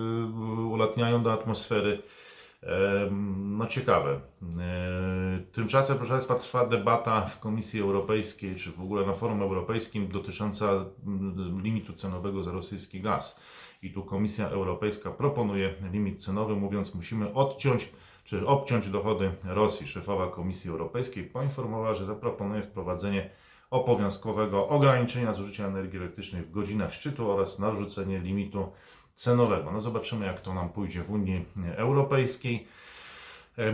[0.68, 2.02] ulatniają do atmosfery.
[3.36, 4.20] No ciekawe.
[5.52, 10.84] Tymczasem, proszę Państwa, trwa debata w Komisji Europejskiej, czy w ogóle na forum europejskim dotycząca
[11.06, 13.40] mm, limitu cenowego za rosyjski gaz.
[13.82, 17.88] I tu Komisja Europejska proponuje limit cenowy, mówiąc, musimy odciąć
[18.24, 19.86] czy obciąć dochody Rosji.
[19.86, 23.30] Szefowa Komisji Europejskiej poinformowała, że zaproponuje wprowadzenie
[23.70, 28.72] obowiązkowego ograniczenia zużycia energii elektrycznej w godzinach szczytu oraz narzucenie limitu
[29.14, 29.72] cenowego.
[29.72, 31.44] No zobaczymy, jak to nam pójdzie w Unii
[31.76, 32.66] Europejskiej,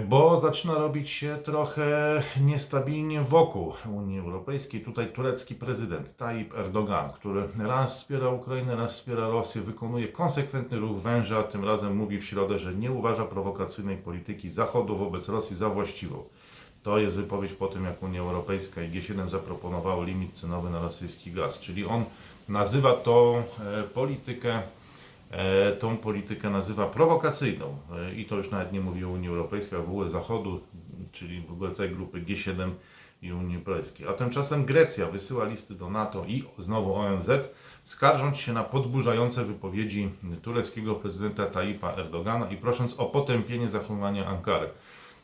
[0.09, 4.81] bo zaczyna robić się trochę niestabilnie wokół Unii Europejskiej.
[4.81, 11.01] Tutaj turecki prezydent Tayyip Erdogan, który raz wspiera Ukrainę, raz wspiera Rosję, wykonuje konsekwentny ruch
[11.01, 11.43] węża.
[11.43, 16.25] Tym razem mówi w środę, że nie uważa prowokacyjnej polityki Zachodu wobec Rosji za właściwą.
[16.83, 21.33] To jest wypowiedź po tym, jak Unia Europejska i G7 zaproponowało limit cenowy na rosyjski
[21.33, 21.61] gaz.
[21.61, 22.05] Czyli on
[22.49, 23.43] nazywa tą e,
[23.83, 24.63] politykę, e,
[25.79, 27.79] tą politykę nazywa prowokacyjną.
[27.97, 30.61] E, I to już nawet nie mówi o Unii Europejskiej, a w ogóle Zachodu,
[31.13, 32.71] czyli w ogóle całej grupy G7
[33.23, 34.09] i Unii Europejskiej.
[34.09, 37.31] A tymczasem Grecja wysyła listy do NATO i znowu ONZ,
[37.85, 40.11] skarżąc się na podburzające wypowiedzi
[40.43, 44.69] tureckiego prezydenta Tayyipa Erdogana i prosząc o potępienie zachowania Ankary.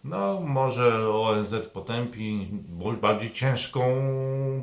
[0.05, 3.83] No, może ONZ potępi, bo bardziej ciężką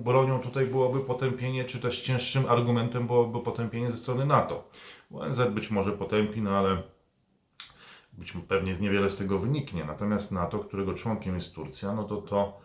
[0.03, 4.63] bronią tutaj byłoby potępienie, czy też cięższym argumentem byłoby potępienie ze strony NATO.
[5.13, 6.83] ONZ być może potępi, no ale
[8.13, 9.85] być pewnie niewiele z tego wyniknie.
[9.85, 12.59] Natomiast NATO, którego członkiem jest Turcja, no to to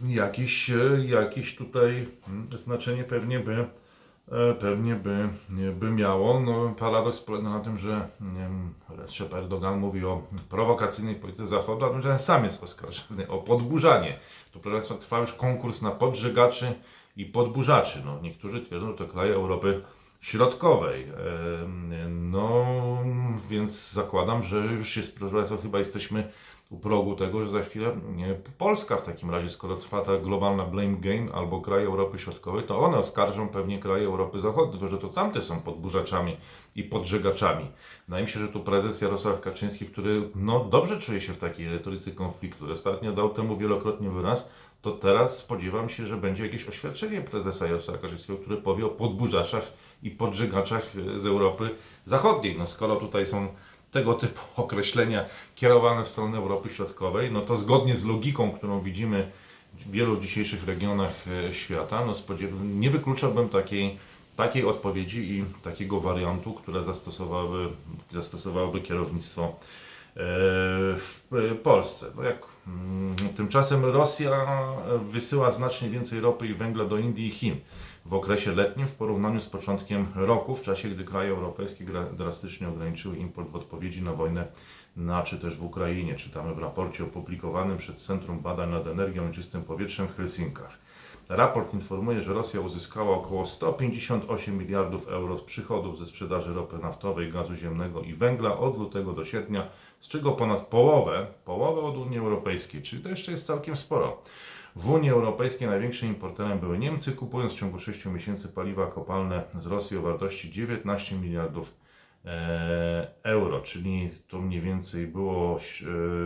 [0.00, 2.08] jakiś, e, jakiś tutaj
[2.50, 3.66] znaczenie pewnie by,
[4.32, 5.28] e, pewnie by,
[5.72, 6.40] by miało.
[6.40, 8.08] No, paradoks polega na tym, że
[8.88, 14.18] Recep Erdogan mówi o prowokacyjnej polityce Zachodu, a tymczasem sam jest oskarżony o podburzanie.
[14.52, 14.60] Tu
[14.98, 16.74] trwa już konkurs na podżegaczy
[17.16, 18.02] i podburzaczy.
[18.04, 19.82] No, niektórzy twierdzą, że to kraje Europy
[20.20, 21.06] Środkowej.
[22.10, 22.76] No,
[23.48, 26.32] więc zakładam, że już jest, Państwa, chyba jesteśmy
[26.70, 27.96] u progu tego, że za chwilę
[28.58, 32.78] Polska w takim razie, skoro trwa ta globalna blame game albo kraje Europy Środkowej, to
[32.78, 36.36] one oskarżą pewnie kraje Europy Zachodniej, to że to tamte są podburzaczami
[36.76, 37.66] i podżegaczami.
[38.08, 41.68] Wydaje mi się, że tu prezes Jarosław Kaczyński, który no, dobrze czuje się w takiej
[41.68, 44.50] retoryce konfliktu, ostatnio dał temu wielokrotnie wyraz,
[44.82, 49.72] to teraz spodziewam się, że będzie jakieś oświadczenie prezesa Jarosława Kaczyńskiego, który powie o podburzaczach
[50.02, 51.70] i podżegaczach z Europy
[52.04, 52.58] Zachodniej.
[52.58, 53.48] No skoro tutaj są
[53.90, 55.24] tego typu określenia
[55.54, 59.30] kierowane w stronę Europy Środkowej, no to zgodnie z logiką, którą widzimy
[59.74, 62.12] w wielu dzisiejszych regionach e, świata, no
[62.64, 63.98] nie wykluczałbym takiej,
[64.36, 67.68] takiej odpowiedzi i takiego wariantu, które zastosowały,
[68.12, 69.52] zastosowałoby kierownictwo e,
[70.96, 72.06] w e, Polsce.
[72.16, 74.46] No jak, mm, tymczasem Rosja
[75.10, 77.56] wysyła znacznie więcej ropy i węgla do Indii i Chin
[78.06, 83.16] w okresie letnim w porównaniu z początkiem roku, w czasie gdy kraje europejskie drastycznie ograniczyły
[83.16, 84.46] import w odpowiedzi na wojnę
[84.96, 86.14] na czy też w Ukrainie.
[86.14, 90.78] Czytamy w raporcie opublikowanym przez Centrum Badań nad Energią i Czystym Powietrzem w Helsinkach.
[91.28, 97.32] Raport informuje, że Rosja uzyskała około 158 miliardów euro z przychodów ze sprzedaży ropy naftowej,
[97.32, 99.66] gazu ziemnego i węgla od lutego do sierpnia,
[100.00, 104.22] z czego ponad połowę, połowę od Unii Europejskiej, czyli to jeszcze jest całkiem sporo.
[104.76, 109.66] W Unii Europejskiej największym importerem były Niemcy, kupując w ciągu 6 miesięcy paliwa kopalne z
[109.66, 111.74] Rosji o wartości 19 miliardów
[112.24, 115.58] e, euro, czyli to mniej więcej było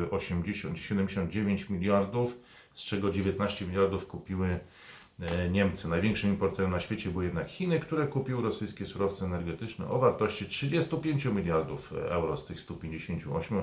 [0.07, 2.40] e, 80, 79 miliardów,
[2.72, 4.61] z czego 19 miliardów kupiły
[5.20, 5.88] e, Niemcy.
[5.88, 11.24] Największym importerem na świecie były jednak Chiny, które kupiły rosyjskie surowce energetyczne o wartości 35
[11.24, 13.62] miliardów euro z tych 158.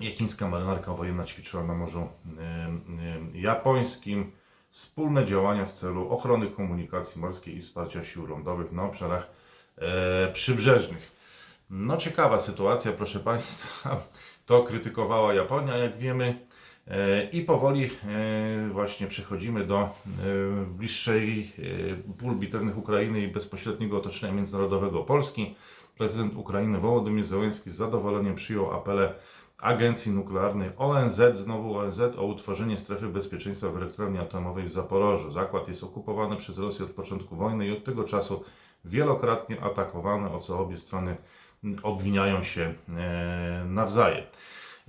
[0.00, 4.32] E, Chińska marynarka wojenna ćwiczyła na Morzu e, e, Japońskim.
[4.74, 9.30] Wspólne działania w celu ochrony komunikacji morskiej i wsparcia sił lądowych na obszarach
[9.78, 11.12] e, przybrzeżnych.
[11.70, 14.00] No ciekawa sytuacja, proszę Państwa.
[14.46, 16.46] To krytykowała Japonia, jak wiemy.
[16.88, 17.90] E, I powoli e,
[18.72, 19.90] właśnie przechodzimy do e,
[20.66, 21.52] bliższej
[22.18, 25.54] pól bitewnych Ukrainy i bezpośredniego otoczenia międzynarodowego Polski.
[25.98, 29.14] Prezydent Ukrainy Wołodymyr Zełenski z zadowoleniem przyjął apele
[29.64, 35.32] Agencji Nuklearnej ONZ, znowu ONZ, o utworzenie strefy bezpieczeństwa w elektrowni atomowej w Zaporożu.
[35.32, 38.44] Zakład jest okupowany przez Rosję od początku wojny i od tego czasu
[38.84, 41.16] wielokrotnie atakowany, o co obie strony
[41.82, 44.24] obwiniają się e, nawzajem.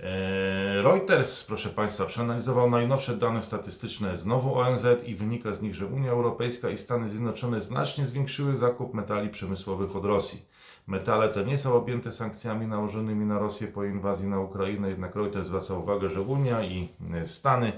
[0.00, 5.86] E, Reuters, proszę Państwa, przeanalizował najnowsze dane statystyczne znowu ONZ i wynika z nich, że
[5.86, 10.55] Unia Europejska i Stany Zjednoczone znacznie zwiększyły zakup metali przemysłowych od Rosji.
[10.86, 15.46] Metale te nie są objęte sankcjami nałożonymi na Rosję po inwazji na Ukrainę, jednak Reuters
[15.46, 17.72] zwraca uwagę, że Unia i e, Stany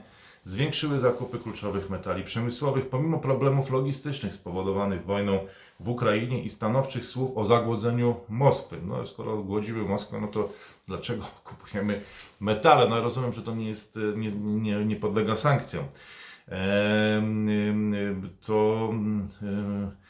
[0.45, 5.39] zwiększyły zakupy kluczowych metali przemysłowych pomimo problemów logistycznych spowodowanych wojną
[5.81, 8.77] w Ukrainie i stanowczych słów o zagłodzeniu Moskwy.
[8.87, 10.49] No skoro głodziły Moskwę, no to
[10.87, 12.01] dlaczego kupujemy
[12.41, 12.89] metale?
[12.89, 15.85] No rozumiem, że to nie jest, e, nie, nie, nie podlega sankcjom.
[16.49, 17.49] Em,
[18.47, 20.08] To em, e,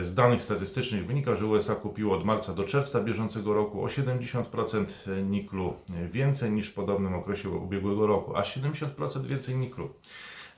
[0.00, 4.84] z danych statystycznych wynika, że USA kupiło od marca do czerwca bieżącego roku o 70%
[5.24, 5.74] niklu
[6.10, 9.90] więcej niż w podobnym okresie ubiegłego roku, a 70% więcej niklu.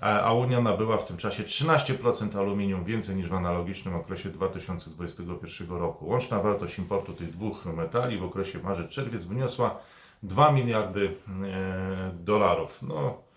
[0.01, 6.07] A Unia nabyła w tym czasie 13% aluminium więcej niż w analogicznym okresie 2021 roku.
[6.07, 9.79] Łączna wartość importu tych dwóch metali w okresie marzec-czerwiec wyniosła
[10.23, 12.83] 2 miliardy e, dolarów.
[12.83, 13.30] No,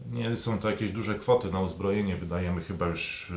[0.00, 2.16] nie są to jakieś duże kwoty na uzbrojenie.
[2.16, 3.32] Wydajemy chyba już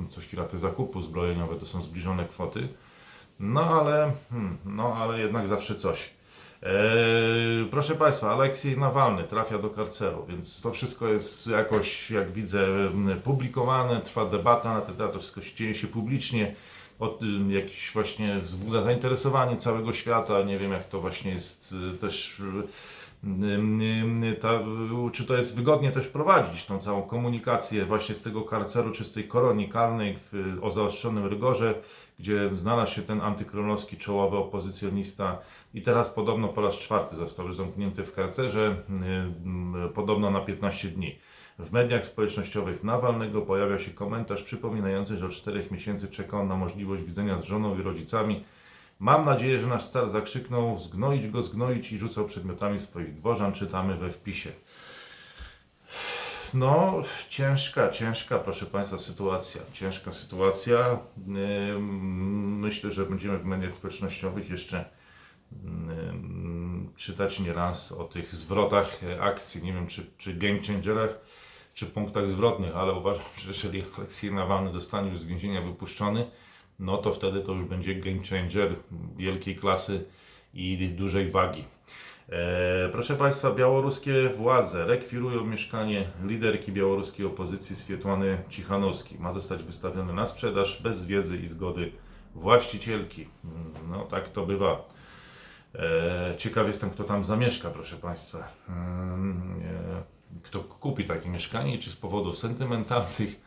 [0.00, 2.68] yy, co chwila te zakupy zbrojeniowe, to są zbliżone kwoty.
[3.40, 6.10] No ale, hmm, no ale jednak zawsze coś.
[6.62, 12.66] Eee, proszę Państwa, Aleksiej Nawalny trafia do karceru, więc to wszystko jest jakoś, jak widzę,
[13.24, 16.54] publikowane, trwa debata na ten temat, to wszystko dzieje się publicznie.
[16.98, 20.42] O tym jakieś właśnie wzbudza zainteresowanie całego świata.
[20.42, 22.42] Nie wiem, jak to właśnie jest też
[24.40, 24.60] ta,
[25.12, 29.12] czy to jest wygodnie też prowadzić tą całą komunikację właśnie z tego karceru czy z
[29.12, 31.74] tej koronii karnej w, o zaostrzonym rygorze,
[32.18, 35.38] gdzie znalazł się ten antykrólowski czołowy opozycjonista
[35.74, 38.76] i teraz podobno po raz czwarty został zamknięty w karcerze,
[39.94, 41.18] podobno na 15 dni.
[41.58, 46.56] W mediach społecznościowych Nawalnego pojawia się komentarz przypominający, że od 4 miesięcy czeka on na
[46.56, 48.44] możliwość widzenia z żoną i rodzicami.
[48.98, 53.96] Mam nadzieję, że nasz car zakrzyknął zgnoić go, zgnoić i rzucał przedmiotami swoich dworzan, czytamy
[53.96, 54.52] we wpisie.
[56.54, 59.62] No, ciężka, ciężka, proszę Państwa, sytuacja.
[59.72, 60.98] Ciężka sytuacja.
[62.58, 64.84] Myślę, że będziemy w mediach społecznościowych jeszcze
[66.96, 69.62] czytać nieraz o tych zwrotach e, akcji.
[69.62, 71.20] Nie wiem, czy, czy game changerach,
[71.74, 76.30] czy punktach zwrotnych, ale uważam, że jeżeli Aleksiej Nawalny zostanie już z więzienia wypuszczony,
[76.78, 78.76] no to wtedy to już będzie game changer
[79.16, 80.04] wielkiej klasy
[80.54, 81.64] i dużej wagi.
[82.28, 89.18] E, proszę Państwa, białoruskie władze rekwirują mieszkanie liderki białoruskiej opozycji Swietłany Cichanowskiej.
[89.18, 91.92] Ma zostać wystawione na sprzedaż bez wiedzy i zgody
[92.34, 93.28] właścicielki.
[93.88, 94.88] No tak to bywa.
[95.74, 98.38] E, ciekaw jestem, kto tam zamieszka, proszę Państwa.
[98.68, 103.40] Mm, e, Kto kupi takie mieszkanie czy z powodów sentymentalnych,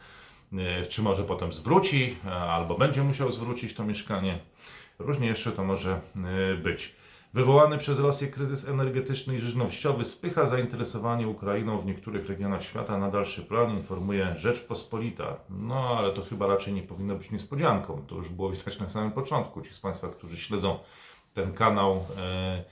[0.89, 4.39] czy może potem zwróci, a- albo będzie musiał zwrócić to mieszkanie.
[4.99, 6.01] Różnie jeszcze to może
[6.51, 6.95] e, być.
[7.33, 13.09] Wywołany przez Rosję kryzys energetyczny i żywnościowy spycha zainteresowanie Ukrainą w niektórych regionach świata na
[13.12, 15.38] dalszy plan, informuje Rzeczpospolita.
[15.49, 18.05] No ale to chyba raczej nie powinno być niespodzianką.
[18.07, 19.62] To już było widać na samym początku.
[19.62, 20.79] Ci z Państwa, którzy śledzą
[21.33, 22.63] ten kanał, e,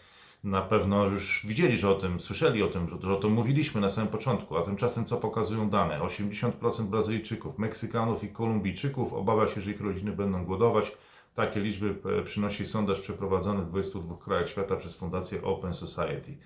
[0.43, 3.89] na pewno już widzieli, że o tym, słyszeli o tym, że, o tym mówiliśmy na
[3.89, 4.58] samym początku.
[4.58, 6.00] A tymczasem co pokazują dane?
[6.00, 10.91] 80% Brazylijczyków, Meksykanów i Kolumbijczyków obawia się, że ich rodziny będą głodować.
[11.36, 16.38] Takie liczby e, przynosi sondaż przeprowadzony w 22 krajach świata przez Fundację Open Society.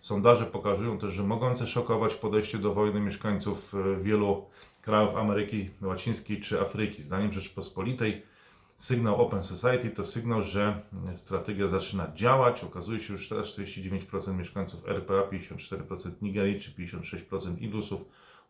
[0.00, 4.46] Sondaże pokazują też, że mogące szokować podejście do wojny mieszkańców e, wielu
[4.82, 7.02] krajów Ameryki Łacińskiej czy Afryki.
[7.02, 8.22] Zdaniem Rzeczpospolitej
[8.78, 10.80] sygnał Open Society to sygnał, że
[11.14, 12.64] strategia zaczyna działać.
[12.64, 18.00] Okazuje się już teraz 49% mieszkańców RPA, 54% Nigerii czy 56% Indusów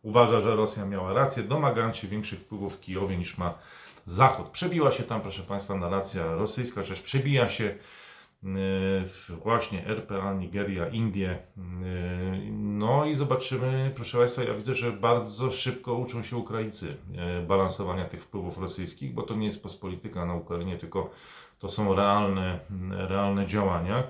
[0.01, 3.53] uważa, że Rosja miała rację, domagając się większych wpływów w Kijowie niż ma
[4.05, 4.47] Zachód.
[4.47, 7.75] Przebiła się tam, proszę Państwa, narracja rosyjska, chociaż przebija się
[9.43, 11.39] właśnie RPA, Nigeria, Indie.
[11.57, 17.47] Yy, No i zobaczymy, proszę Państwa, ja widzę, że bardzo szybko uczą się Ukraińcy yy,
[17.47, 21.09] balansowania tych wpływów rosyjskich, bo to nie jest pospolityka na Ukrainie, tylko
[21.59, 24.03] to są realne, realne działania.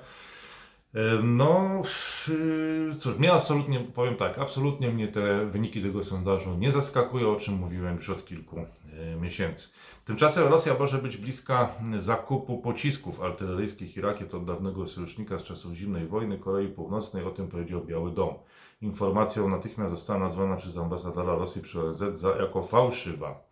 [1.24, 1.82] No,
[2.28, 7.36] yy, cóż, mnie absolutnie, powiem tak, absolutnie mnie te wyniki tego sondażu nie zaskakują, o
[7.36, 9.70] czym mówiłem już od kilku e, miesięcy.
[10.06, 15.74] Tymczasem Rosja może być bliska zakupu pocisków artyleryjskich i rakiet od dawnego sojusznika z czasów
[15.74, 18.34] zimnej wojny Korei Północnej, o tym powiedział Biały Dom.
[18.82, 23.44] Informacja natychmiast została nazwana przez ambasadora Rosji przy ONZ za, jako fałszywa.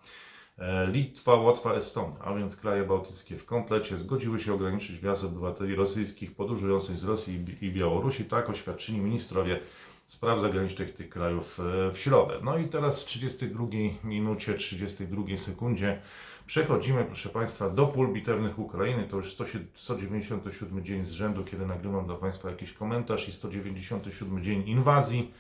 [0.60, 5.76] E, Litwa, Łotwa, Estonia, a więc kraje bałtyckie w komplecie zgodziły się ograniczyć wjazd obywateli
[5.76, 9.60] rosyjskich podróżujących z Rosji i Bi- i Białorusi, tak oświadczyli ministrowie
[10.06, 12.34] spraw zagranicznych tych krajów e, w środę.
[12.43, 13.65] No i teraz w 32
[14.04, 16.02] minucie, 32 sekundzie
[16.48, 19.08] przechodzimy, proszę Państwa, do pól bitewnych Ukrainy.
[19.12, 24.44] To już 100 197 dzień z rzędu, kiedy nagrywam dla Państwa jakiś komentarz i 197
[24.44, 25.32] dzień inwazji.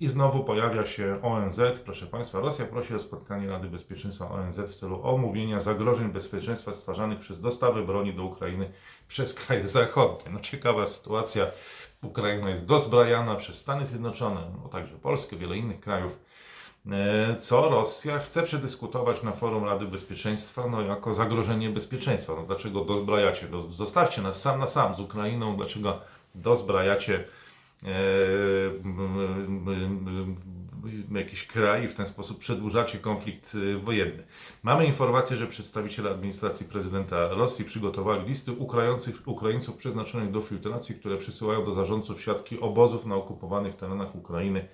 [0.00, 1.60] I znowu pojawia się ONZ.
[1.84, 7.18] Proszę Państwa, Rosja prosi o spotkanie Rady Bezpieczeństwa ONZ w celu omówienia zagrożeń bezpieczeństwa stwarzanych
[7.18, 8.72] przez dostawy broni do Ukrainy
[9.08, 10.32] przez kraje zachodnie.
[10.32, 11.46] No ciekawa sytuacja.
[12.02, 16.18] Ukraina jest dozbrajana przez Stany Zjednoczone, no także Polskę, wiele innych krajów.
[16.92, 22.32] E, Co Rosja chce przedyskutować na forum Rady Bezpieczeństwa no, jako zagrożenie bezpieczeństwa.
[22.36, 23.46] No, dlaczego dozbrajacie?
[23.50, 25.56] No, zostawcie nas sam na sam z Ukrainą.
[25.56, 26.00] Dlaczego
[26.34, 27.24] dozbrajacie
[27.82, 27.88] e,
[31.18, 34.24] jakiś kraj i w ten sposób przedłużacie konflikt e, wojenny.
[34.62, 38.52] Mamy informację, że przedstawiciele administracji prezydenta Rosji przygotowali listy
[39.26, 44.68] Ukraińców, przeznaczonych do filtracji, które przysyłają do zarządców siatki obozów na okupowanych terenach Ukrainy.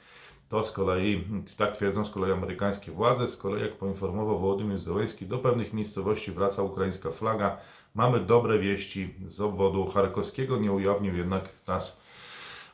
[0.53, 1.25] To z kolei,
[1.57, 6.33] tak twierdzą z kolei amerykańskie władze, z kolei jak poinformował Wołodymyr Zełenski, do pewnych miejscowości
[6.33, 7.57] wraca ukraińska flaga.
[7.95, 12.01] Mamy dobre wieści z obwodu charkowskiego, nie ujawnił jednak nazw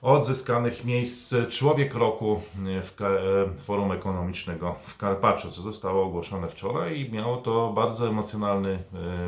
[0.02, 2.40] odzyskanych miejsc Człowiek Roku
[2.82, 8.70] w e, Forum Ekonomicznego w Karpaczu, co zostało ogłoszone wczoraj i miało to bardzo emocjonalny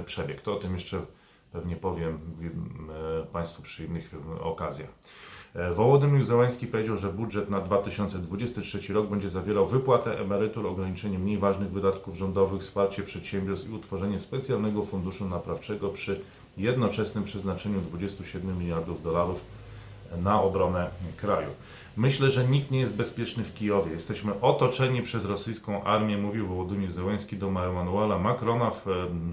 [0.01, 0.41] e, przebieg.
[0.41, 1.01] To o tym jeszcze
[1.53, 2.19] pewnie powiem
[3.23, 4.91] e, Państwu przy innych okazjach.
[5.55, 11.39] E, Wołodymyr Zełański powiedział, że budżet na 2023 rok będzie zawierał wypłatę emerytur, ograniczenie mniej
[11.39, 16.21] ważnych wydatków rządowych, wsparcie przedsiębiorstw i utworzenie specjalnego funduszu naprawczego przy
[16.57, 19.41] jednoczesnym przeznaczeniu 27 miliardów dolarów
[20.23, 21.49] na obronę kraju.
[21.97, 23.93] Myślę, że nikt nie jest bezpieczny w Kijowie.
[23.93, 28.85] Jesteśmy otoczeni przez rosyjską armię, mówił Wołodymyr Zełenski do Emmanuela Macrona w,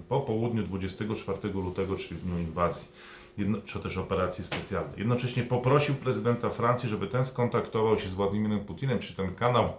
[0.09, 2.87] po południu 24 lutego, czyli w dniu inwazji,
[3.37, 4.93] jedno, czy też operacji specjalnej.
[4.97, 9.73] Jednocześnie poprosił prezydenta Francji, żeby ten skontaktował się z Władimirem Putinem, czy ten kanał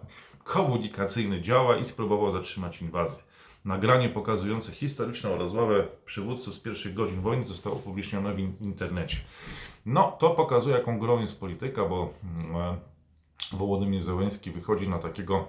[0.45, 3.23] komunikacyjny działa i spróbował zatrzymać inwazję.
[3.65, 9.17] Nagranie pokazujące historyczną rozmowę przywódców z pierwszych godzin wojny zostało upublicznione w in- internecie.
[9.87, 12.77] No, to pokazuje, jaką grą jest polityka, bo mm,
[13.53, 15.49] Wołodymyr Zełenski wychodzi na takiego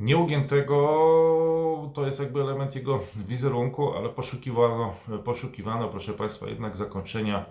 [0.00, 7.44] nieugiętego, to jest jakby element jego wizerunku, ale poszukiwano, poszukiwano proszę Państwa, jednak zakończenia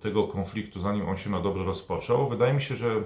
[0.00, 2.28] tego konfliktu, zanim on się na dobre rozpoczął.
[2.28, 3.02] Wydaje mi się, że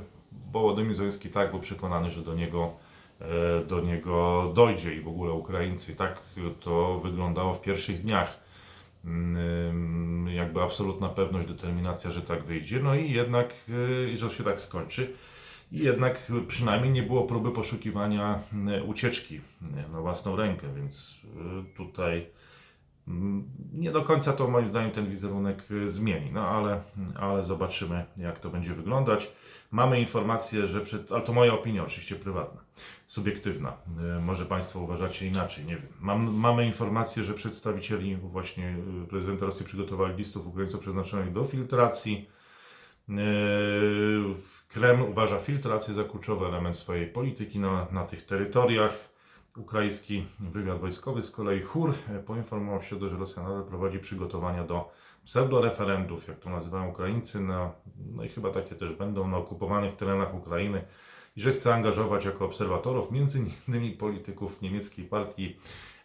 [0.53, 2.73] Wołodymyr Zełenski tak był przekonany, że do niego,
[3.21, 5.97] e, do niego dojdzie i w ogóle Ukraińcy.
[5.97, 6.23] Tak
[6.61, 8.41] to wyglądało w pierwszych dniach.
[9.05, 12.81] Mm, Jakby absolutna pewność, determinacja, że tak wyjdzie.
[12.81, 13.55] No i jednak,
[14.13, 15.15] e, że się tak skończy.
[15.75, 19.41] I jednak przynajmniej nie było próby poszukiwania e, ucieczki
[19.77, 22.27] e, na własną rękę, więc e, tutaj
[23.09, 26.83] mm, nie do końca to moim zdaniem ten wizerunek zmieni, no ale,
[27.14, 29.33] ale zobaczymy jak to będzie wyglądać.
[29.70, 32.61] Mamy informację, że przed, ale to moja opinia oczywiście prywatna,
[33.07, 33.77] subiektywna,
[34.22, 35.89] może Państwo uważacie inaczej, nie wiem.
[36.01, 38.77] Mam, mamy informację, że przedstawicieli właśnie
[39.11, 42.29] prezydenta Rosji przygotowali listów Ukraińców przeznaczonych do filtracji.
[43.09, 43.14] Yy,
[44.75, 49.14] Kreml uważa filtrację za kluczowy element swojej polityki na, na tych terytoriach.
[49.57, 54.91] Ukraiński wywiad wojskowy z kolei chór e, poinformował się, że Rosja nadal prowadzi przygotowania do
[55.25, 57.72] pseudoreferendów, jak to nazywają Ukraińcy, na,
[58.16, 60.85] no i chyba takie też będą na okupowanych terenach Ukrainy
[61.37, 65.57] i że chce angażować jako obserwatorów między innymi polityków niemieckiej partii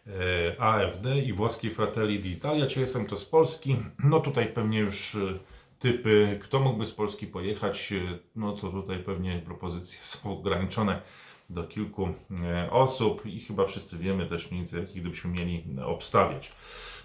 [0.06, 2.66] e, AfD i włoskiej Fratelli d'Italia.
[2.66, 3.76] Czy jestem to z Polski?
[4.04, 5.38] No tutaj pewnie już e,
[5.80, 11.02] typy, kto mógłby z Polski pojechać, e, no to tutaj pewnie propozycje są ograniczone
[11.50, 12.08] do kilku
[12.44, 16.52] e, osób i chyba wszyscy wiemy też mniej więcej, jakich gdybyśmy mieli obstawiać.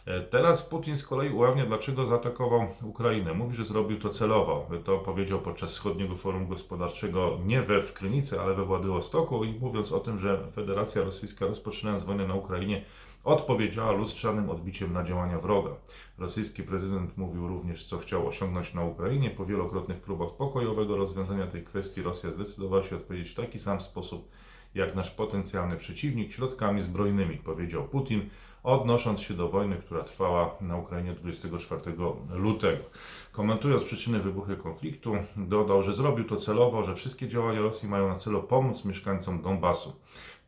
[0.05, 3.34] E, Teraz Putin z kolei ujawnia, dlaczego zaatakował Ukrainę.
[3.34, 4.69] Mówi, że zrobił to celowo.
[4.84, 9.91] To powiedział podczas Wschodniego Forum Gospodarczego nie we w Krynicy, ale we Władywostoku i mówiąc
[9.91, 12.86] o tym, że Federacja Rosyjska rozpoczynając wojnę na Ukrainie
[13.26, 15.71] odpowiedziała lustrzanym odbiciem na działania wroga.
[16.17, 19.30] Rosyjski prezydent mówił również, co chciał osiągnąć na Ukrainie.
[19.30, 24.30] Po wielokrotnych próbach pokojowego rozwiązania tej kwestii Rosja zdecydowała się odpowiedzieć w taki sam sposób
[24.76, 28.30] jak nasz potencjalny przeciwnik środkami zbrojnymi, powiedział Putin,
[28.63, 31.82] odnosząc się do wojny, która trwała na Ukrainie 24
[32.30, 32.84] lutego.
[33.32, 38.15] Komentując przyczyny wybuchu konfliktu, dodał, że zrobił to celowo, że wszystkie działania Rosji mają na
[38.15, 39.93] celu pomóc mieszkańcom Donbasu.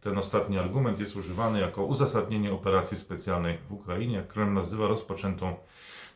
[0.01, 5.55] Ten ostatni argument jest używany jako uzasadnienie operacji specjalnej w Ukrainie, jak Kreml nazywa rozpoczętą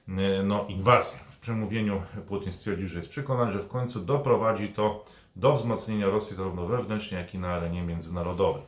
[0.07, 1.19] e, no, inwazję.
[1.29, 5.05] W przemówieniu Putin stwierdził, że jest przekonany, że w końcu doprowadzi to
[5.35, 8.63] do wzmocnienia Rosji zarówno wewnętrznie, jak i na arenie międzynarodowej.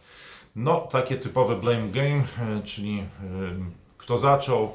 [0.56, 3.06] No, takie typowe blame game, e, czyli e,
[3.98, 4.72] kto zaczął,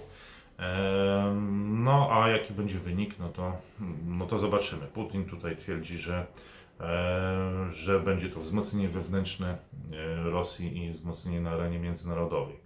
[1.69, 3.53] no a jaki będzie wynik, no to,
[4.07, 4.87] no to zobaczymy.
[4.87, 6.27] Putin tutaj twierdzi, że,
[7.73, 9.59] że będzie to wzmocnienie wewnętrzne
[9.93, 12.61] e, Rosji i wzmocnienie na arenie międzynarodowej.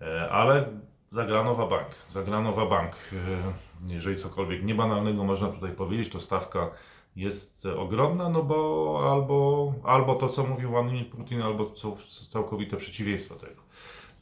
[0.00, 0.68] E, Ale
[1.10, 1.88] zagrano w bank.
[2.08, 2.92] Zagrano w bank.
[3.12, 6.70] E, Jeżeli cokolwiek niebanalnego można tutaj powiedzieć, to stawka
[7.16, 11.96] jest e, ogromna, no bo albo, albo to, co mówił Władimir Putin, albo co,
[12.30, 13.62] całkowite przeciwieństwo tego.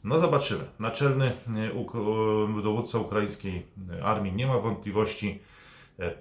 [0.03, 0.63] No zobaczymy.
[0.79, 1.31] Naczelny e,
[2.59, 3.65] e, dowódca ukraińskiej
[4.03, 5.39] armii nie ma wątpliwości.
[5.99, 6.13] E,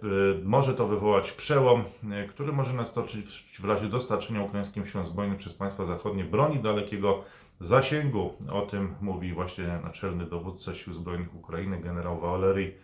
[0.45, 3.17] Może to wywołać przełom, e, który może nastąpić
[3.61, 7.25] w- razie dostarczenia ukraińskim siłom zbrojnym przez państwa zachodnie broni dalekiego
[7.61, 8.33] zasięgu.
[8.53, 12.75] O tym mówi właśnie naczelny dowódca sił zbrojnych Ukrainy, generał Walery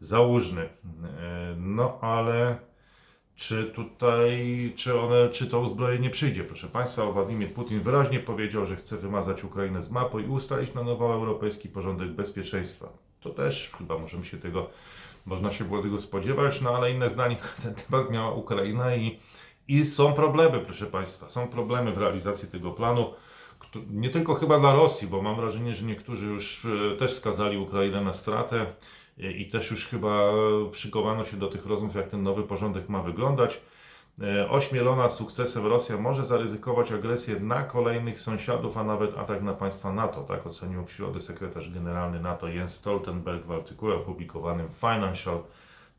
[0.00, 0.62] Załużny.
[0.62, 0.68] E,
[1.58, 2.56] No ale
[3.36, 6.44] czy tutaj, czy, one, czy to uzbrojenie przyjdzie?
[6.44, 10.82] Proszę Państwa, Władimir Putin wyraźnie powiedział, że chce wymazać Ukrainę z mapy i ustalić na
[10.82, 12.88] nowo europejski porządek bezpieczeństwa.
[13.20, 14.70] To też chyba możemy się tego,
[15.26, 19.18] można się było tego spodziewać, no ale inne zdanie na ten temat miała Ukraina i,
[19.68, 23.14] i są problemy, proszę Państwa, są problemy w realizacji tego planu.
[23.90, 28.00] Nie tylko chyba dla Rosji, bo mam wrażenie, że niektórzy już e, też skazali Ukrainę
[28.00, 28.66] na stratę
[29.20, 30.32] e, i też już chyba
[30.70, 33.60] przykowano się do tych rozmów, jak ten nowy porządek ma wyglądać.
[34.22, 39.92] E, Ośmielona sukcesem Rosja może zaryzykować agresję na kolejnych sąsiadów, a nawet atak na państwa
[39.92, 40.22] NATO.
[40.22, 45.36] Tak ocenił w środę sekretarz generalny NATO Jens Stoltenberg w artykule opublikowanym w Financial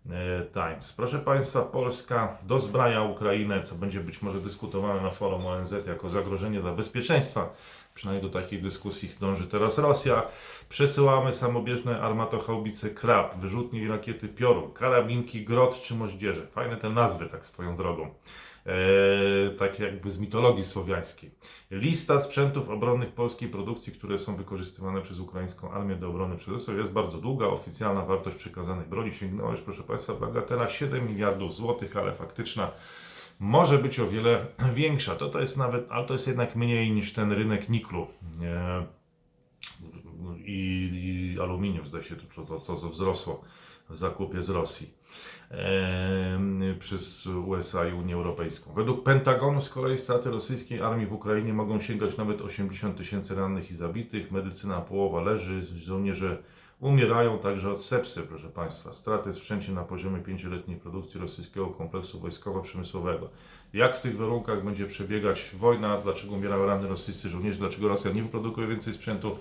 [0.10, 0.94] e, Times.
[0.94, 6.62] Proszę Państwa, Polska dozbraja Ukrainę, co będzie być może dyskutowane na forum ONZ jako zagrożenie
[6.62, 7.50] dla bezpieczeństwa
[7.96, 10.28] Przynajmniej do takiej dyskusji dąży teraz Rosja.
[10.70, 16.48] Przesyłamy samobieżne armatochaubice Krab, wyrzutnie i rakiety Piorun, karabinki Grot czy Moździerze.
[16.48, 18.14] Fajne te nazwy, tak swoją drogą.
[18.66, 21.32] Eee, tak jakby z mitologii słowiańskiej.
[21.72, 26.78] Lista sprzętów obronnych polskiej produkcji, które są wykorzystywane przez ukraińską armię do obrony przed Rosją
[26.78, 27.48] jest bardzo długa.
[27.48, 32.72] Oficjalna wartość przekazanych broni sięgnęła już, proszę Państwa, bagatela 7 miliardów złotych, ale faktyczna
[33.40, 35.16] może być o wiele większa.
[35.16, 38.08] To, to jest nawet, ale to jest jednak mniej niż ten rynek niklu.
[40.46, 40.90] I,
[41.36, 43.44] i aluminium, zdaje się, to, to, to wzrosło
[43.90, 44.94] w zakupie z Rosji
[45.52, 46.40] e,
[46.80, 48.74] przez USA i Unię Europejską.
[48.74, 53.72] Według Pentagonu z kolei straty rosyjskiej armii w Ukrainie mogą sięgać nawet 80 tysięcy rannych
[53.72, 54.32] i zabitych.
[54.32, 56.44] Medycyna połowa leży, żołnierze
[56.80, 58.94] umierają także od sepsy, proszę Państwa.
[58.94, 63.28] Straty w sprzęcie na poziomie pięcioletniej produkcji rosyjskiego kompleksu wojskowo-przemysłowego.
[63.74, 68.24] Jak w tych warunkach będzie przebiegać wojna, dlaczego umierają ranni rosyjscy żołnierze, dlaczego Rosja nie
[68.24, 69.38] wyprodukuje więcej sprzętu,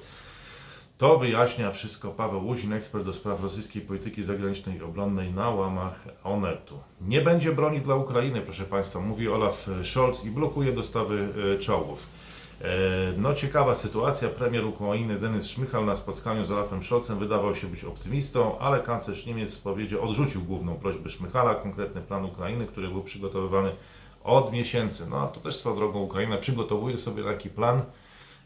[0.99, 6.05] to wyjaśnia wszystko Paweł Łuzin, ekspert do spraw rosyjskiej polityki zagranicznej i obronnej na łamach
[6.25, 6.79] Onetu.
[7.01, 12.07] Nie będzie broni dla Ukrainy, proszę Państwa, mówi Olaf Scholz i blokuje dostawy e, czołgów.
[12.61, 12.67] E,
[13.17, 14.29] No ciekawa sytuacja.
[14.29, 19.27] Premier Ukrainy Denis Szmychal na spotkaniu z Olafem Scholzem wydawał się być optymistą, ale kanclerz
[19.27, 23.73] Niemiec w spowiedzi odrzucił główną prośbę Szmychala, konkretny plan Ukrainy, który był przygotowywany
[24.25, 25.07] od miesięcy.
[25.11, 27.83] No to też swoją drogą Ukraina przygotowuje sobie taki plan,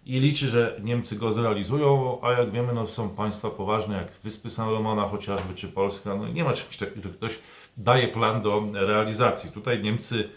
[0.08, 4.50] i liczy, że Niemcy go zrealizują, a jak wiemy, no, są państwa poważne, jak Wyspy
[4.50, 7.38] Salomona chociażby, czy Polska, no nie ma czegoś takiego, że ktoś
[7.76, 9.52] daje plan do realizacji.
[9.52, 10.28] Tutaj Niemcy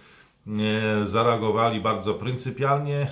[1.03, 3.07] zareagowali bardzo pryncypialnie e,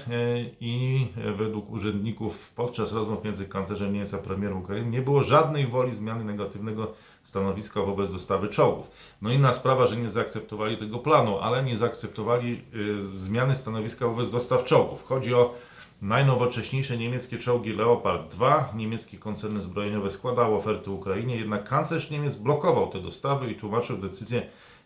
[0.61, 1.07] i
[1.37, 6.23] według urzędników podczas rozmów między kanclerzem Niemiec a premierem Ukrainy nie było żadnej woli zmiany
[6.23, 8.91] negatywnego stanowiska wobec dostawy czołgów.
[9.21, 12.61] No inna sprawa, że nie zaakceptowali tego planu, ale nie zaakceptowali
[12.97, 15.03] e, zmiany stanowiska wobec dostaw czołgów.
[15.03, 15.53] Chodzi o
[16.01, 22.87] Najnowocześniejsze niemieckie czołgi Leopard 2 niemieckie koncerny zbrojeniowe składały oferty Ukrainie, jednak kanclerz Niemiec blokował
[22.87, 24.41] te dostawy i tłumaczył decyzję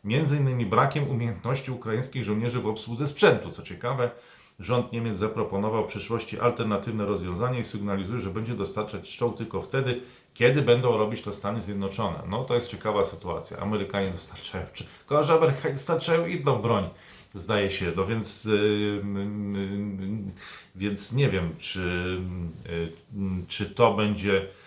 [0.06, 0.70] m.in.
[0.70, 3.52] brakiem umiejętności ukraińskich żołnierzy w obsłudze sprzętu.
[3.52, 4.12] Co ciekawe,
[4.60, 10.02] rząd Niemiec zaproponował w przyszłości alternatywne rozwiązanie i sygnalizuje, że będzie dostarczać czołg tylko wtedy,
[10.34, 12.20] kiedy będą robić to Stany Zjednoczone.
[12.30, 13.58] No to jest ciekawa sytuacja.
[13.58, 14.84] Amerykanie dostarczają, czy,
[15.22, 16.90] że Amerykanie dostarczają inną broń
[17.36, 17.92] zdaje się.
[17.96, 19.04] No więc, yy,
[20.76, 22.18] więc nie wiem, czy,
[23.16, 24.63] yy, czy to będzie yy,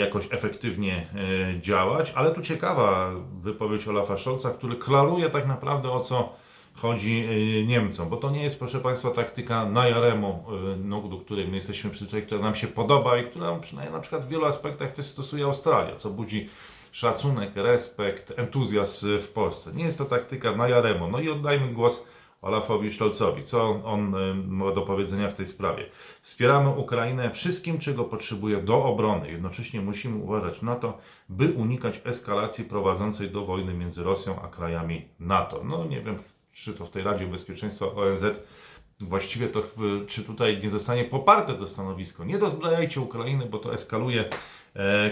[0.00, 1.06] jakoś efektywnie
[1.54, 3.10] yy, działać, ale tu ciekawa
[3.42, 6.32] wypowiedź Olafa Scholza, który klaruje tak naprawdę o co
[6.74, 11.16] chodzi yy, Niemcom, bo to nie jest, proszę Państwa, taktyka na Jaremo, yy, no, do
[11.16, 14.44] której my jesteśmy przyzwyczajeni, która nam się podoba i która przynajmniej na przykład w wielu
[14.44, 16.48] aspektach też stosuje Australia, co budzi
[16.92, 19.72] szacunek, respekt, entuzjazm w Polsce.
[19.74, 21.08] Nie jest to taktyka na Jaremo.
[21.08, 22.06] No i oddajmy głos
[22.44, 23.42] Olafowi Sztolcowi.
[23.42, 25.86] Co on y, ma do powiedzenia w tej sprawie?
[26.22, 29.30] Wspieramy Ukrainę wszystkim, czego potrzebuje do obrony.
[29.30, 35.08] Jednocześnie musimy uważać na to, by unikać eskalacji prowadzącej do wojny między Rosją a krajami
[35.20, 35.64] NATO.
[35.64, 36.18] No nie wiem,
[36.52, 38.24] czy to w tej Radzie Bezpieczeństwa ONZ
[39.00, 39.62] właściwie to,
[40.06, 42.24] czy tutaj nie zostanie poparte to stanowisko.
[42.24, 44.24] Nie dozbrajajcie Ukrainy, bo to eskaluje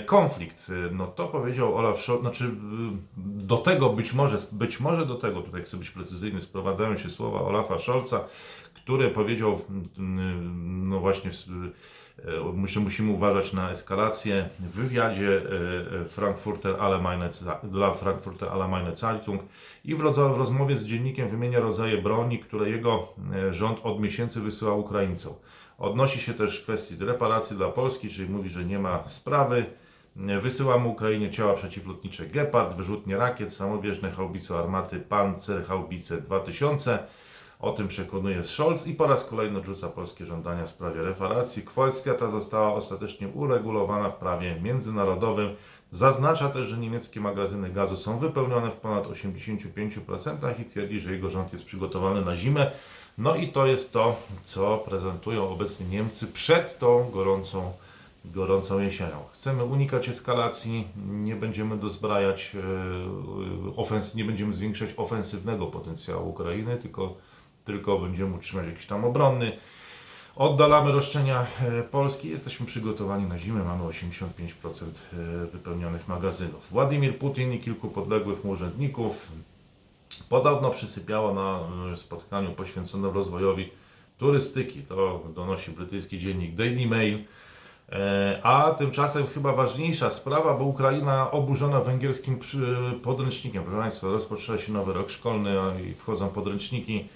[0.07, 0.73] konflikt.
[0.91, 2.51] No to powiedział Olaf Scholz, znaczy
[3.17, 7.41] do tego być może, być może do tego, tutaj chcę być precyzyjny, sprowadzają się słowa
[7.41, 8.25] Olafa Scholza,
[8.75, 9.61] który powiedział,
[10.63, 11.31] no właśnie,
[12.81, 15.43] musimy uważać na eskalację w wywiadzie
[16.01, 17.29] e, Frankfurter Allgemeine,
[17.65, 19.43] dla Frankfurter Allgemeine Zeitung
[19.85, 24.41] i w, w rozmowie z dziennikiem wymienia rodzaje broni, które jego e, rząd od miesięcy
[24.41, 25.35] wysyła Ukraińcom.
[25.83, 29.65] Odnosi się też kwestii reparacji dla Polski, czyli mówi, że nie ma sprawy.
[30.17, 36.99] Wysyłamy Ukrainie ciała przeciwlotnicze Gepard, wyrzutnie rakiet, samobieżne haubice armaty Panzer Haubice 2000.
[37.61, 41.63] O tym przekonuje Scholz i po raz kolejny odrzuca polskie żądania w sprawie reparacji.
[41.63, 45.55] Kwestia ta została ostatecznie uregulowana w prawie międzynarodowym.
[45.91, 51.31] Zaznacza też, że niemieckie magazyny gazu są wypełnione w ponad 85% i twierdzi, że jego
[51.31, 52.71] rząd jest przygotowany na zimę.
[53.19, 57.73] No i to jest to, co prezentują obecnie Niemcy przed tą gorącą,
[58.25, 59.25] gorącą jesienią.
[59.33, 62.61] Chcemy unikać eskalacji, nie będziemy dozbrajać, e,
[63.77, 67.15] ofens- nie będziemy zwiększać ofensywnego potencjału Ukrainy, tylko,
[67.65, 69.59] tylko będziemy utrzymać jakiś tam obronny.
[70.37, 74.25] Oddalamy roszczenia e, Polski, jesteśmy przygotowani na zimę, mamy 85%
[75.13, 76.71] e, wypełnionych magazynów.
[76.71, 79.29] Władimir Putin i kilku podległych mu urzędników
[80.29, 81.61] podobno przysypiało na
[81.93, 83.71] e, spotkaniu poświęconym rozwojowi
[84.19, 84.83] turystyki.
[84.83, 87.19] To donosi brytyjski dziennik Daily Mail.
[87.93, 92.39] E, A tymczasem chyba ważniejsza sprawa, bo Ukraina oburzona węgierskim
[93.03, 93.63] podręcznikiem.
[93.63, 95.57] Proszę Państwa, rozpoczyna się nowy rok szkolny
[95.91, 97.09] i wchodzą podręczniki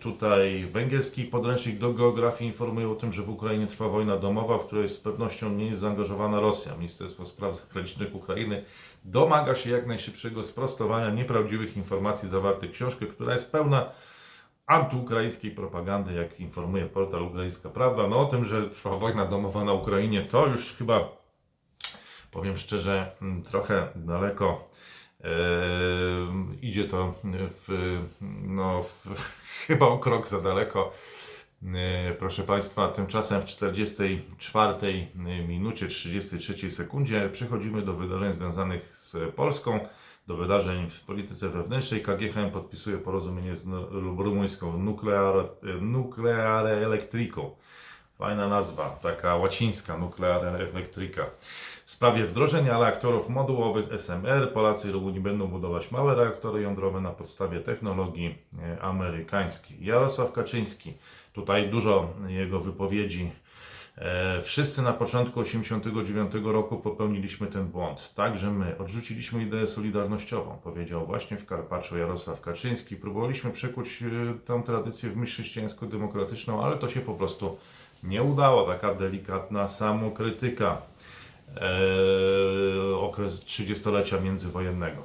[0.00, 4.66] Tutaj węgierski podręcznik do geografii informuje o tym, że w Ukrainie trwa wojna domowa, w
[4.66, 6.76] której z pewnością nie jest zaangażowana Rosja.
[6.76, 8.64] Ministerstwo Spraw Zagranicznych Ukrainy
[9.04, 13.92] domaga się jak najszybszego sprostowania nieprawdziwych informacji zawartych w książce, która jest pełna
[14.66, 18.08] antyukraińskiej propagandy, jak informuje portal Ukraińska Prawda.
[18.08, 21.08] No o tym, że trwa wojna domowa na Ukrainie, to już chyba,
[22.30, 24.69] powiem szczerze, mm, trochę daleko
[26.62, 27.14] idzie to
[27.68, 27.98] w,
[28.42, 29.06] no, w,
[29.66, 30.92] chyba o krok za daleko.
[31.62, 35.08] Eee, proszę Państwa, tymczasem w 44
[35.48, 39.80] minucie, 33 sekundzie przechodzimy do wydarzeń związanych z Polską,
[40.26, 42.02] do wydarzeń w polityce wewnętrznej.
[42.02, 45.34] KGHM podpisuje porozumienie z rumuńską Nuclear,
[45.80, 47.56] Nucleare Electrico.
[48.20, 51.26] Fajna nazwa, taka łacińska, Nucleare Electrica.
[51.84, 57.10] W sprawie wdrożenia reaktorów modułowych SMR Polacy i Rumuni będą budować małe reaktory jądrowe na
[57.10, 59.84] podstawie technologii e, amerykańskiej.
[59.84, 60.94] Jarosław Kaczyński,
[61.32, 63.30] tutaj dużo jego wypowiedzi.
[63.98, 68.14] E, Wszyscy na początku 1989 roku popełniliśmy ten błąd.
[68.14, 72.96] Także my odrzuciliśmy ideę solidarnościową, powiedział właśnie w Karpaczu Jarosław Kaczyński.
[72.96, 77.58] Próbowaliśmy przekuć e, tę tradycję w myśl chrześcijańsko-demokratyczną, ale to się po prostu
[78.02, 78.66] nie udało.
[78.66, 80.82] Taka delikatna samokrytyka
[81.56, 85.02] e, okres 30-lecia międzywojennego.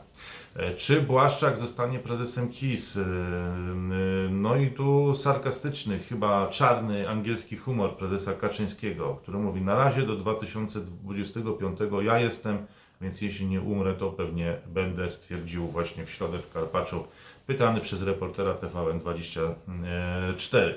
[0.56, 2.98] E, Czy Błaszczak zostanie prezesem KIS?
[2.98, 3.06] E, e,
[4.30, 10.16] No i tu sarkastyczny, chyba czarny angielski humor prezesa Kaczyńskiego, który mówi na razie do
[10.16, 12.58] 2025 ja jestem,
[13.02, 17.04] więc jeśli nie umrę, to pewnie będę, stwierdził właśnie w środę w Karpaczu,
[17.48, 20.74] pytany przez reportera TVN24.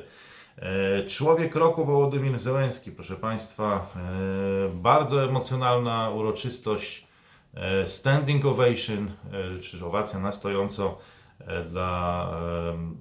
[0.62, 7.06] E, Człowiek roku Wołodymir Zełenski, proszę Państwa, e, bardzo emocjonalna uroczystość,
[7.54, 10.98] e, standing ovation, e, czy owacja na stojąco
[11.70, 12.30] dla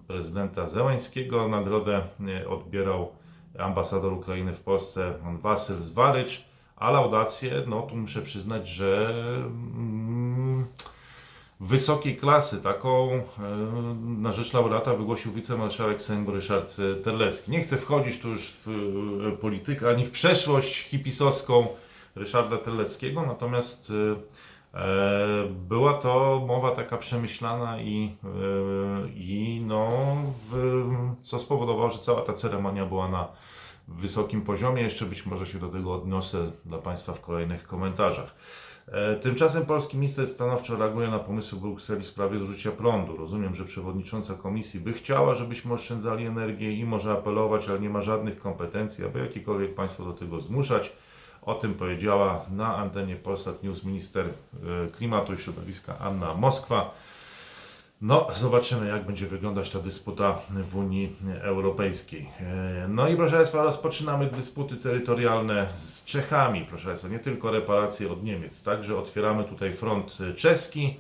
[0.08, 1.48] prezydenta Zełenskiego.
[1.48, 2.02] Nagrodę
[2.50, 3.12] odbierał
[3.60, 6.46] ambasador Ukrainy w Polsce, pan Wasyl Zwarycz,
[6.76, 10.17] a laudację, no tu muszę przyznać, że mm,
[11.60, 13.22] wysokiej klasy, taką e,
[14.06, 17.52] na rzecz laureata wygłosił wicemarszałek Sejmu Ryszard e, Terlecki.
[17.52, 18.68] Nie chcę wchodzić tu już w
[19.28, 21.68] e, politykę, ani w przeszłość hipisowską
[22.16, 23.94] Ryszarda Terleckiego, natomiast
[25.50, 28.16] była to mowa taka przemyślana i,
[29.16, 30.18] i no,
[31.24, 33.28] co spowodowało, że cała ta ceremonia była na
[33.88, 34.82] wysokim poziomie.
[34.82, 38.36] Jeszcze być może się do tego odniosę dla Państwa w kolejnych komentarzach.
[38.88, 43.18] E, Tymczasem polski minister stanowczo reaguje na pomysły Brukseli w sprawie zużycia prądu.
[43.18, 48.02] Rozumiem, że przewodnicząca komisji by chciała, żebyśmy oszczędzali energię i może apelować, ale nie ma
[48.02, 50.94] żadnych kompetencji, aby jakiekolwiek państwo do tego zmuszać.
[51.42, 54.32] O tym powiedziała na antenie Polsat News minister e,
[54.98, 56.92] klimatu i środowiska Anna Moskwa.
[58.02, 62.30] No, zobaczymy, jak będzie wyglądać ta dysputa w Unii Europejskiej.
[62.40, 68.12] E, No i proszę Państwa, rozpoczynamy dysputy terytorialne z Czechami, proszę Państwa, nie tylko reparacje
[68.12, 70.98] od Niemiec, także otwieramy tutaj front e, czeski.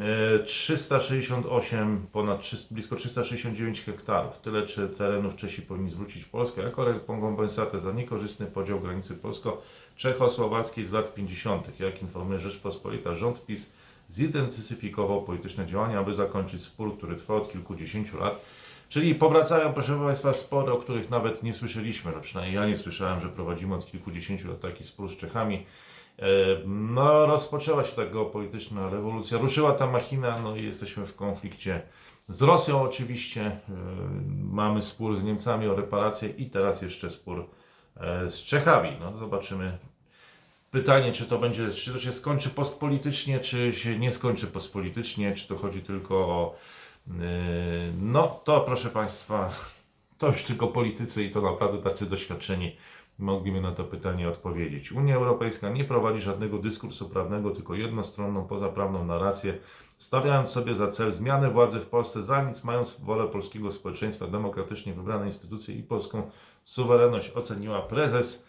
[0.00, 4.38] E, 368, ponad 300, blisko 369 hektarów.
[4.38, 10.92] Tyle czy terenów Czesi powinni zwrócić Polskę jako rekompensatę za niekorzystny podział granicy polsko-czechosłowackiej z
[10.92, 11.80] lat 50.
[11.80, 13.72] Jak informuje Rzeczpospolita, rząd PiS
[14.10, 18.44] zintensyfikował polityczne działania, aby zakończyć spór, który trwa od kilkudziesięciu lat.
[18.88, 23.20] Czyli powracają, proszę Państwa, spory, o których nawet nie słyszeliśmy, no przynajmniej ja nie słyszałem,
[23.20, 25.66] że prowadzimy od kilkudziesięciu lat taki spór z Czechami.
[26.18, 26.26] E,
[26.66, 31.82] No, rozpoczęła się ta geopolityczna rewolucja, ruszyła ta machina, no i jesteśmy w konflikcie
[32.28, 33.42] z Rosją oczywiście.
[33.42, 33.60] E,
[34.42, 37.46] Mamy spór z Niemcami o reparacje i teraz jeszcze spór
[37.96, 38.90] e, z Czechami.
[39.00, 39.78] No, zobaczymy,
[40.70, 45.48] Pytanie, czy to będzie, czy to się skończy postpolitycznie, czy się nie skończy postpolitycznie, czy
[45.48, 46.56] to chodzi tylko o.
[47.06, 47.14] Yy,
[48.00, 49.50] no to proszę Państwa,
[50.18, 52.76] to już tylko politycy i to naprawdę tacy doświadczeni
[53.18, 54.92] mogliby na to pytanie odpowiedzieć.
[54.92, 59.58] Unia Europejska nie prowadzi żadnego dyskursu prawnego, tylko jednostronną, pozaprawną narrację,
[59.98, 64.94] stawiając sobie za cel zmianę władzy w Polsce, za nic mając wolę polskiego społeczeństwa, demokratycznie
[64.94, 66.30] wybrane instytucje i polską
[66.64, 68.46] suwerenność, oceniła prezes.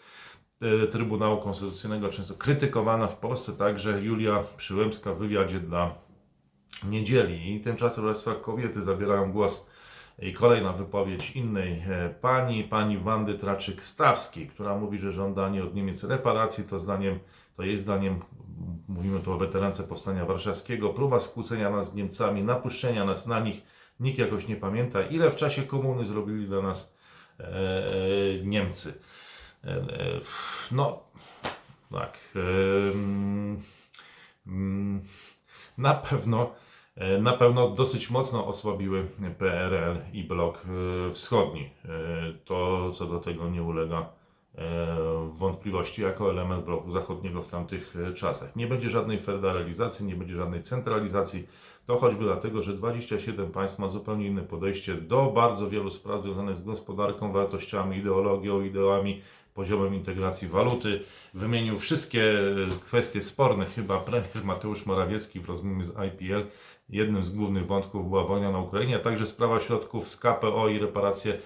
[0.62, 5.94] E, Trybunału Konstytucyjnego, często krytykowana w Polsce, także Julia Przyłębska w wywiadzie dla
[6.84, 7.54] niedzieli.
[7.54, 9.70] I tymczasem Państwa kobiety zabierają głos.
[10.18, 16.04] I kolejna wypowiedź innej e, pani, pani Wandy Traczyk-Stawskiej, która mówi, że żądanie od Niemiec
[16.04, 17.18] reparacji to zdaniem,
[17.56, 18.20] to jej zdaniem,
[18.88, 23.62] mówimy tu o weterance Powstania Warszawskiego, próba skłócenia nas z Niemcami, napuszczenia nas na nich.
[24.00, 26.98] Nikt jakoś nie pamięta, ile w czasie komuny zrobili dla nas
[27.40, 29.00] e, e, Niemcy.
[30.72, 31.02] No,
[31.90, 32.18] tak.
[35.78, 36.50] Na pewno
[37.20, 39.08] na pewno dosyć mocno osłabiły
[39.38, 40.64] PRL i blok
[41.08, 41.70] e, wschodni.
[41.84, 41.88] E,
[42.44, 44.08] To co do tego nie ulega
[44.54, 44.96] e,
[45.32, 48.56] wątpliwości jako element bloku zachodniego w tamtych czasach.
[48.56, 51.48] Nie będzie żadnej federalizacji, nie będzie żadnej centralizacji.
[51.86, 56.56] To choćby dlatego, że 27 państw ma zupełnie inne podejście do bardzo wielu spraw związanych
[56.56, 59.22] z gospodarką, wartościami, ideologią, ideałami,
[59.54, 61.02] poziomem integracji waluty.
[61.34, 62.44] Wymienił wszystkie e,
[62.84, 66.46] kwestie sporne, chyba premier Mateusz Morawiecki w rozmowie z IPL.
[66.88, 70.78] Jednym z głównych wątków była wojna na Ukrainie, a także sprawa środków z KPO i
[70.78, 71.38] reparacje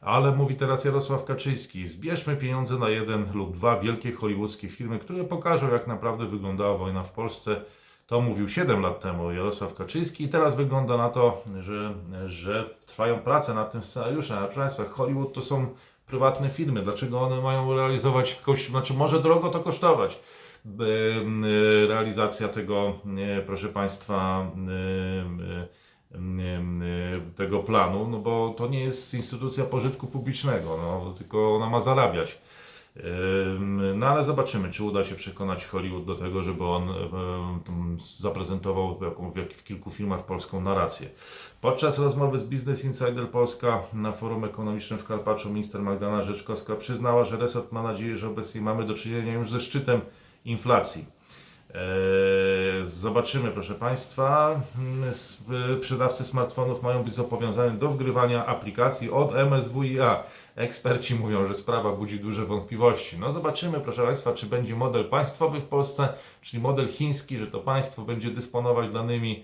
[0.01, 5.23] Ale mówi teraz Jarosław Kaczyński, zbierzmy pieniądze na jeden lub dwa wielkie hollywoodzkie filmy, które
[5.23, 7.61] pokażą jak naprawdę wyglądała wojna w Polsce.
[8.11, 11.93] To mówił 7 lat temu Jarosław Kaczyński i teraz wygląda na to, że,
[12.25, 14.37] że trwają prace nad tym scenariuszem.
[14.37, 15.67] Ale proszę Państwa, Hollywood to są
[16.07, 16.81] prywatne firmy.
[16.81, 20.19] Dlaczego one mają realizować jakąś, znaczy może drogo to kosztować.
[20.65, 24.47] E, Realizacja tego, e, proszę Państwa,
[26.15, 31.79] e, tego planu, no bo to nie jest instytucja pożytku publicznego, no, tylko ona ma
[31.79, 32.41] zarabiać.
[33.95, 36.93] No ale zobaczymy, czy uda się przekonać Hollywood do tego, żeby on
[38.19, 38.99] zaprezentował
[39.55, 41.09] w, kilku filmach polską narrację.
[41.61, 47.23] Podczas rozmowy z Business Insider Polska na forum ekonomicznym w Karpaczu minister Magdalena Rzeczkowska przyznała,
[47.23, 50.01] że resort ma nadzieję, że obecnie mamy do czynienia już ze szczytem
[50.45, 51.05] inflacji.
[51.75, 54.61] Eee, Zobaczymy, proszę Państwa.
[54.77, 55.13] Mm, y,
[55.77, 60.23] Sprzedawcy smartfonów mają być zobowiązani do wgrywania aplikacji od MSWiA.
[60.55, 63.19] Eksperci mówią, że sprawa budzi duże wątpliwości.
[63.19, 67.59] No zobaczymy, proszę Państwa, czy będzie model państwowy w Polsce, czyli model chiński, że to
[67.59, 69.43] państwo będzie dysponować danymi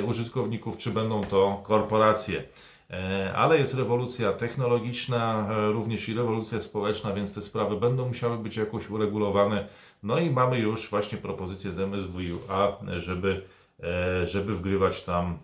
[0.00, 2.44] y, użytkowników, czy będą to korporacje.
[2.90, 8.38] E, Ale jest rewolucja technologiczna, e, również i rewolucja społeczna, więc te sprawy będą musiały
[8.38, 9.68] być jakoś uregulowane.
[10.02, 13.42] No i mamy już właśnie propozycję z MSWiA, żeby,
[13.82, 15.38] e, żeby wgrywać tam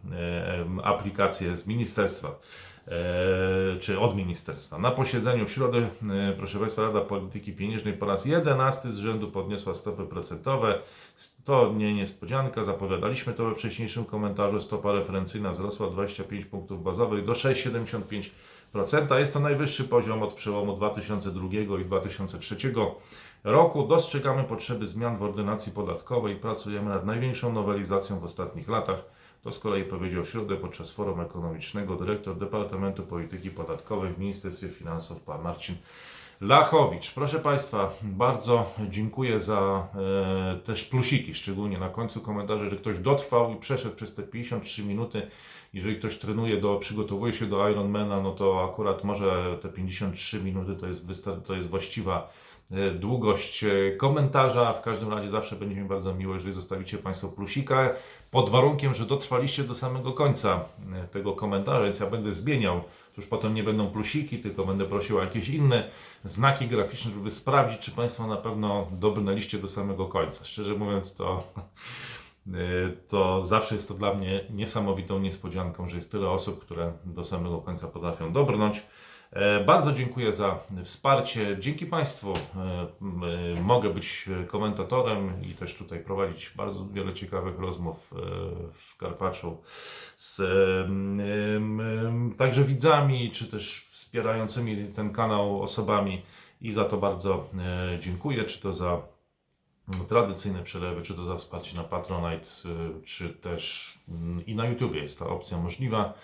[0.82, 2.38] aplikacje z ministerstwa,
[3.80, 4.78] czy od ministerstwa.
[4.78, 5.88] Na posiedzeniu w środę, e,
[6.36, 10.78] proszę Państwa, Rada Polityki Pieniężnej po raz 11 z rzędu podniosła stopy procentowe.
[11.44, 14.60] To nie niespodzianka, zapowiadaliśmy to we wcześniejszym komentarzu.
[14.60, 19.18] Stopa referencyjna wzrosła o 25 punktów bazowych do 6,75%.
[19.18, 21.48] Jest to najwyższy poziom od przełomu 2002
[21.80, 22.56] i 2003
[23.44, 23.86] roku.
[23.86, 29.19] Dostrzegamy potrzeby zmian w ordynacji podatkowej pracujemy nad największą nowelizacją w ostatnich latach.
[29.42, 34.68] To z kolei powiedział w środę podczas forum ekonomicznego dyrektor Departamentu Polityki Podatkowej w Ministerstwie
[34.68, 35.74] Finansów pan Marcin
[36.40, 37.14] Lachowicz.
[37.14, 43.52] Proszę Państwa, bardzo dziękuję za e, też plusiki, szczególnie na końcu komentarza, że ktoś dotrwał
[43.52, 45.22] i przeszedł przez te 53 minuty.
[45.74, 50.76] Jeżeli ktoś trenuje, do, przygotowuje się do Ironmana, no to akurat może te 53 minuty
[50.76, 51.06] to jest,
[51.46, 52.32] to jest właściwa
[52.98, 54.72] długość e, komentarza.
[54.72, 57.94] W każdym razie zawsze będzie mi bardzo miło, jeżeli zostawicie Państwo plusika,
[58.30, 60.64] pod warunkiem, że dotrwaliście do samego końca
[60.94, 62.80] e, tego komentarza, więc ja będę zmieniał.
[63.16, 65.90] Już potem nie będą plusiki, tylko będę prosił o jakieś inne
[66.24, 70.44] znaki graficzne, żeby sprawdzić, czy Państwo na pewno dobrnęliście do samego końca.
[70.44, 71.42] Szczerze mówiąc, to
[73.08, 77.58] to zawsze jest to dla mnie niesamowitą niespodzianką, że jest tyle osób, które do samego
[77.58, 78.82] końca potrafią dobrnąć.
[79.32, 81.56] E, Bardzo dziękuję za wsparcie.
[81.60, 82.38] Dzięki Państwu e,
[83.56, 88.14] e, mogę być komentatorem i też tutaj prowadzić bardzo wiele ciekawych rozmów
[88.72, 89.62] w Karpaczu
[90.16, 90.42] z
[92.36, 96.22] także widzami, czy też wspierającymi ten kanał osobami
[96.60, 97.48] i za to bardzo
[98.00, 99.02] dziękuję, czy to za
[100.08, 102.46] tradycyjne przelewy, czy to za wsparcie na Patronite,
[103.04, 103.94] czy też
[104.46, 106.14] i na YouTubie jest ta opcja możliwa.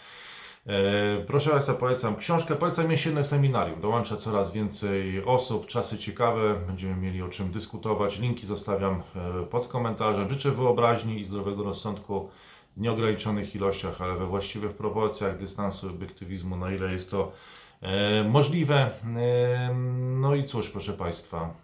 [0.66, 3.80] E, Proszę Państwa, polecam książkę, polecam jesienne seminarium.
[3.80, 8.18] Dołącza coraz więcej osób, czasy ciekawe, będziemy mieli o czym dyskutować.
[8.18, 10.30] Linki zostawiam e, pod komentarzem.
[10.30, 12.30] Życzę wyobraźni i zdrowego rozsądku
[12.76, 17.32] w nieograniczonych ilościach, ale we właściwych proporcjach dystansu, obiektywizmu, na ile jest to
[17.82, 18.90] e, możliwe.
[20.20, 21.54] No i cóż, proszę Państwa.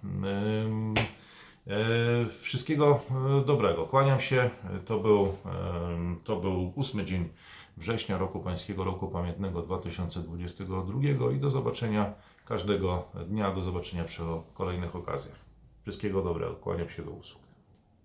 [2.41, 3.01] Wszystkiego
[3.47, 3.85] dobrego.
[3.87, 4.51] Kłaniam się.
[4.87, 5.37] To był,
[6.25, 7.29] to był ósmy dzień
[7.77, 12.15] września roku Pańskiego Roku Pamiętnego 2022 i do zobaczenia
[12.45, 14.23] każdego dnia, do zobaczenia przy
[14.55, 15.37] kolejnych okazjach.
[15.83, 16.55] Wszystkiego dobrego.
[16.55, 17.42] Kłaniam się do usług.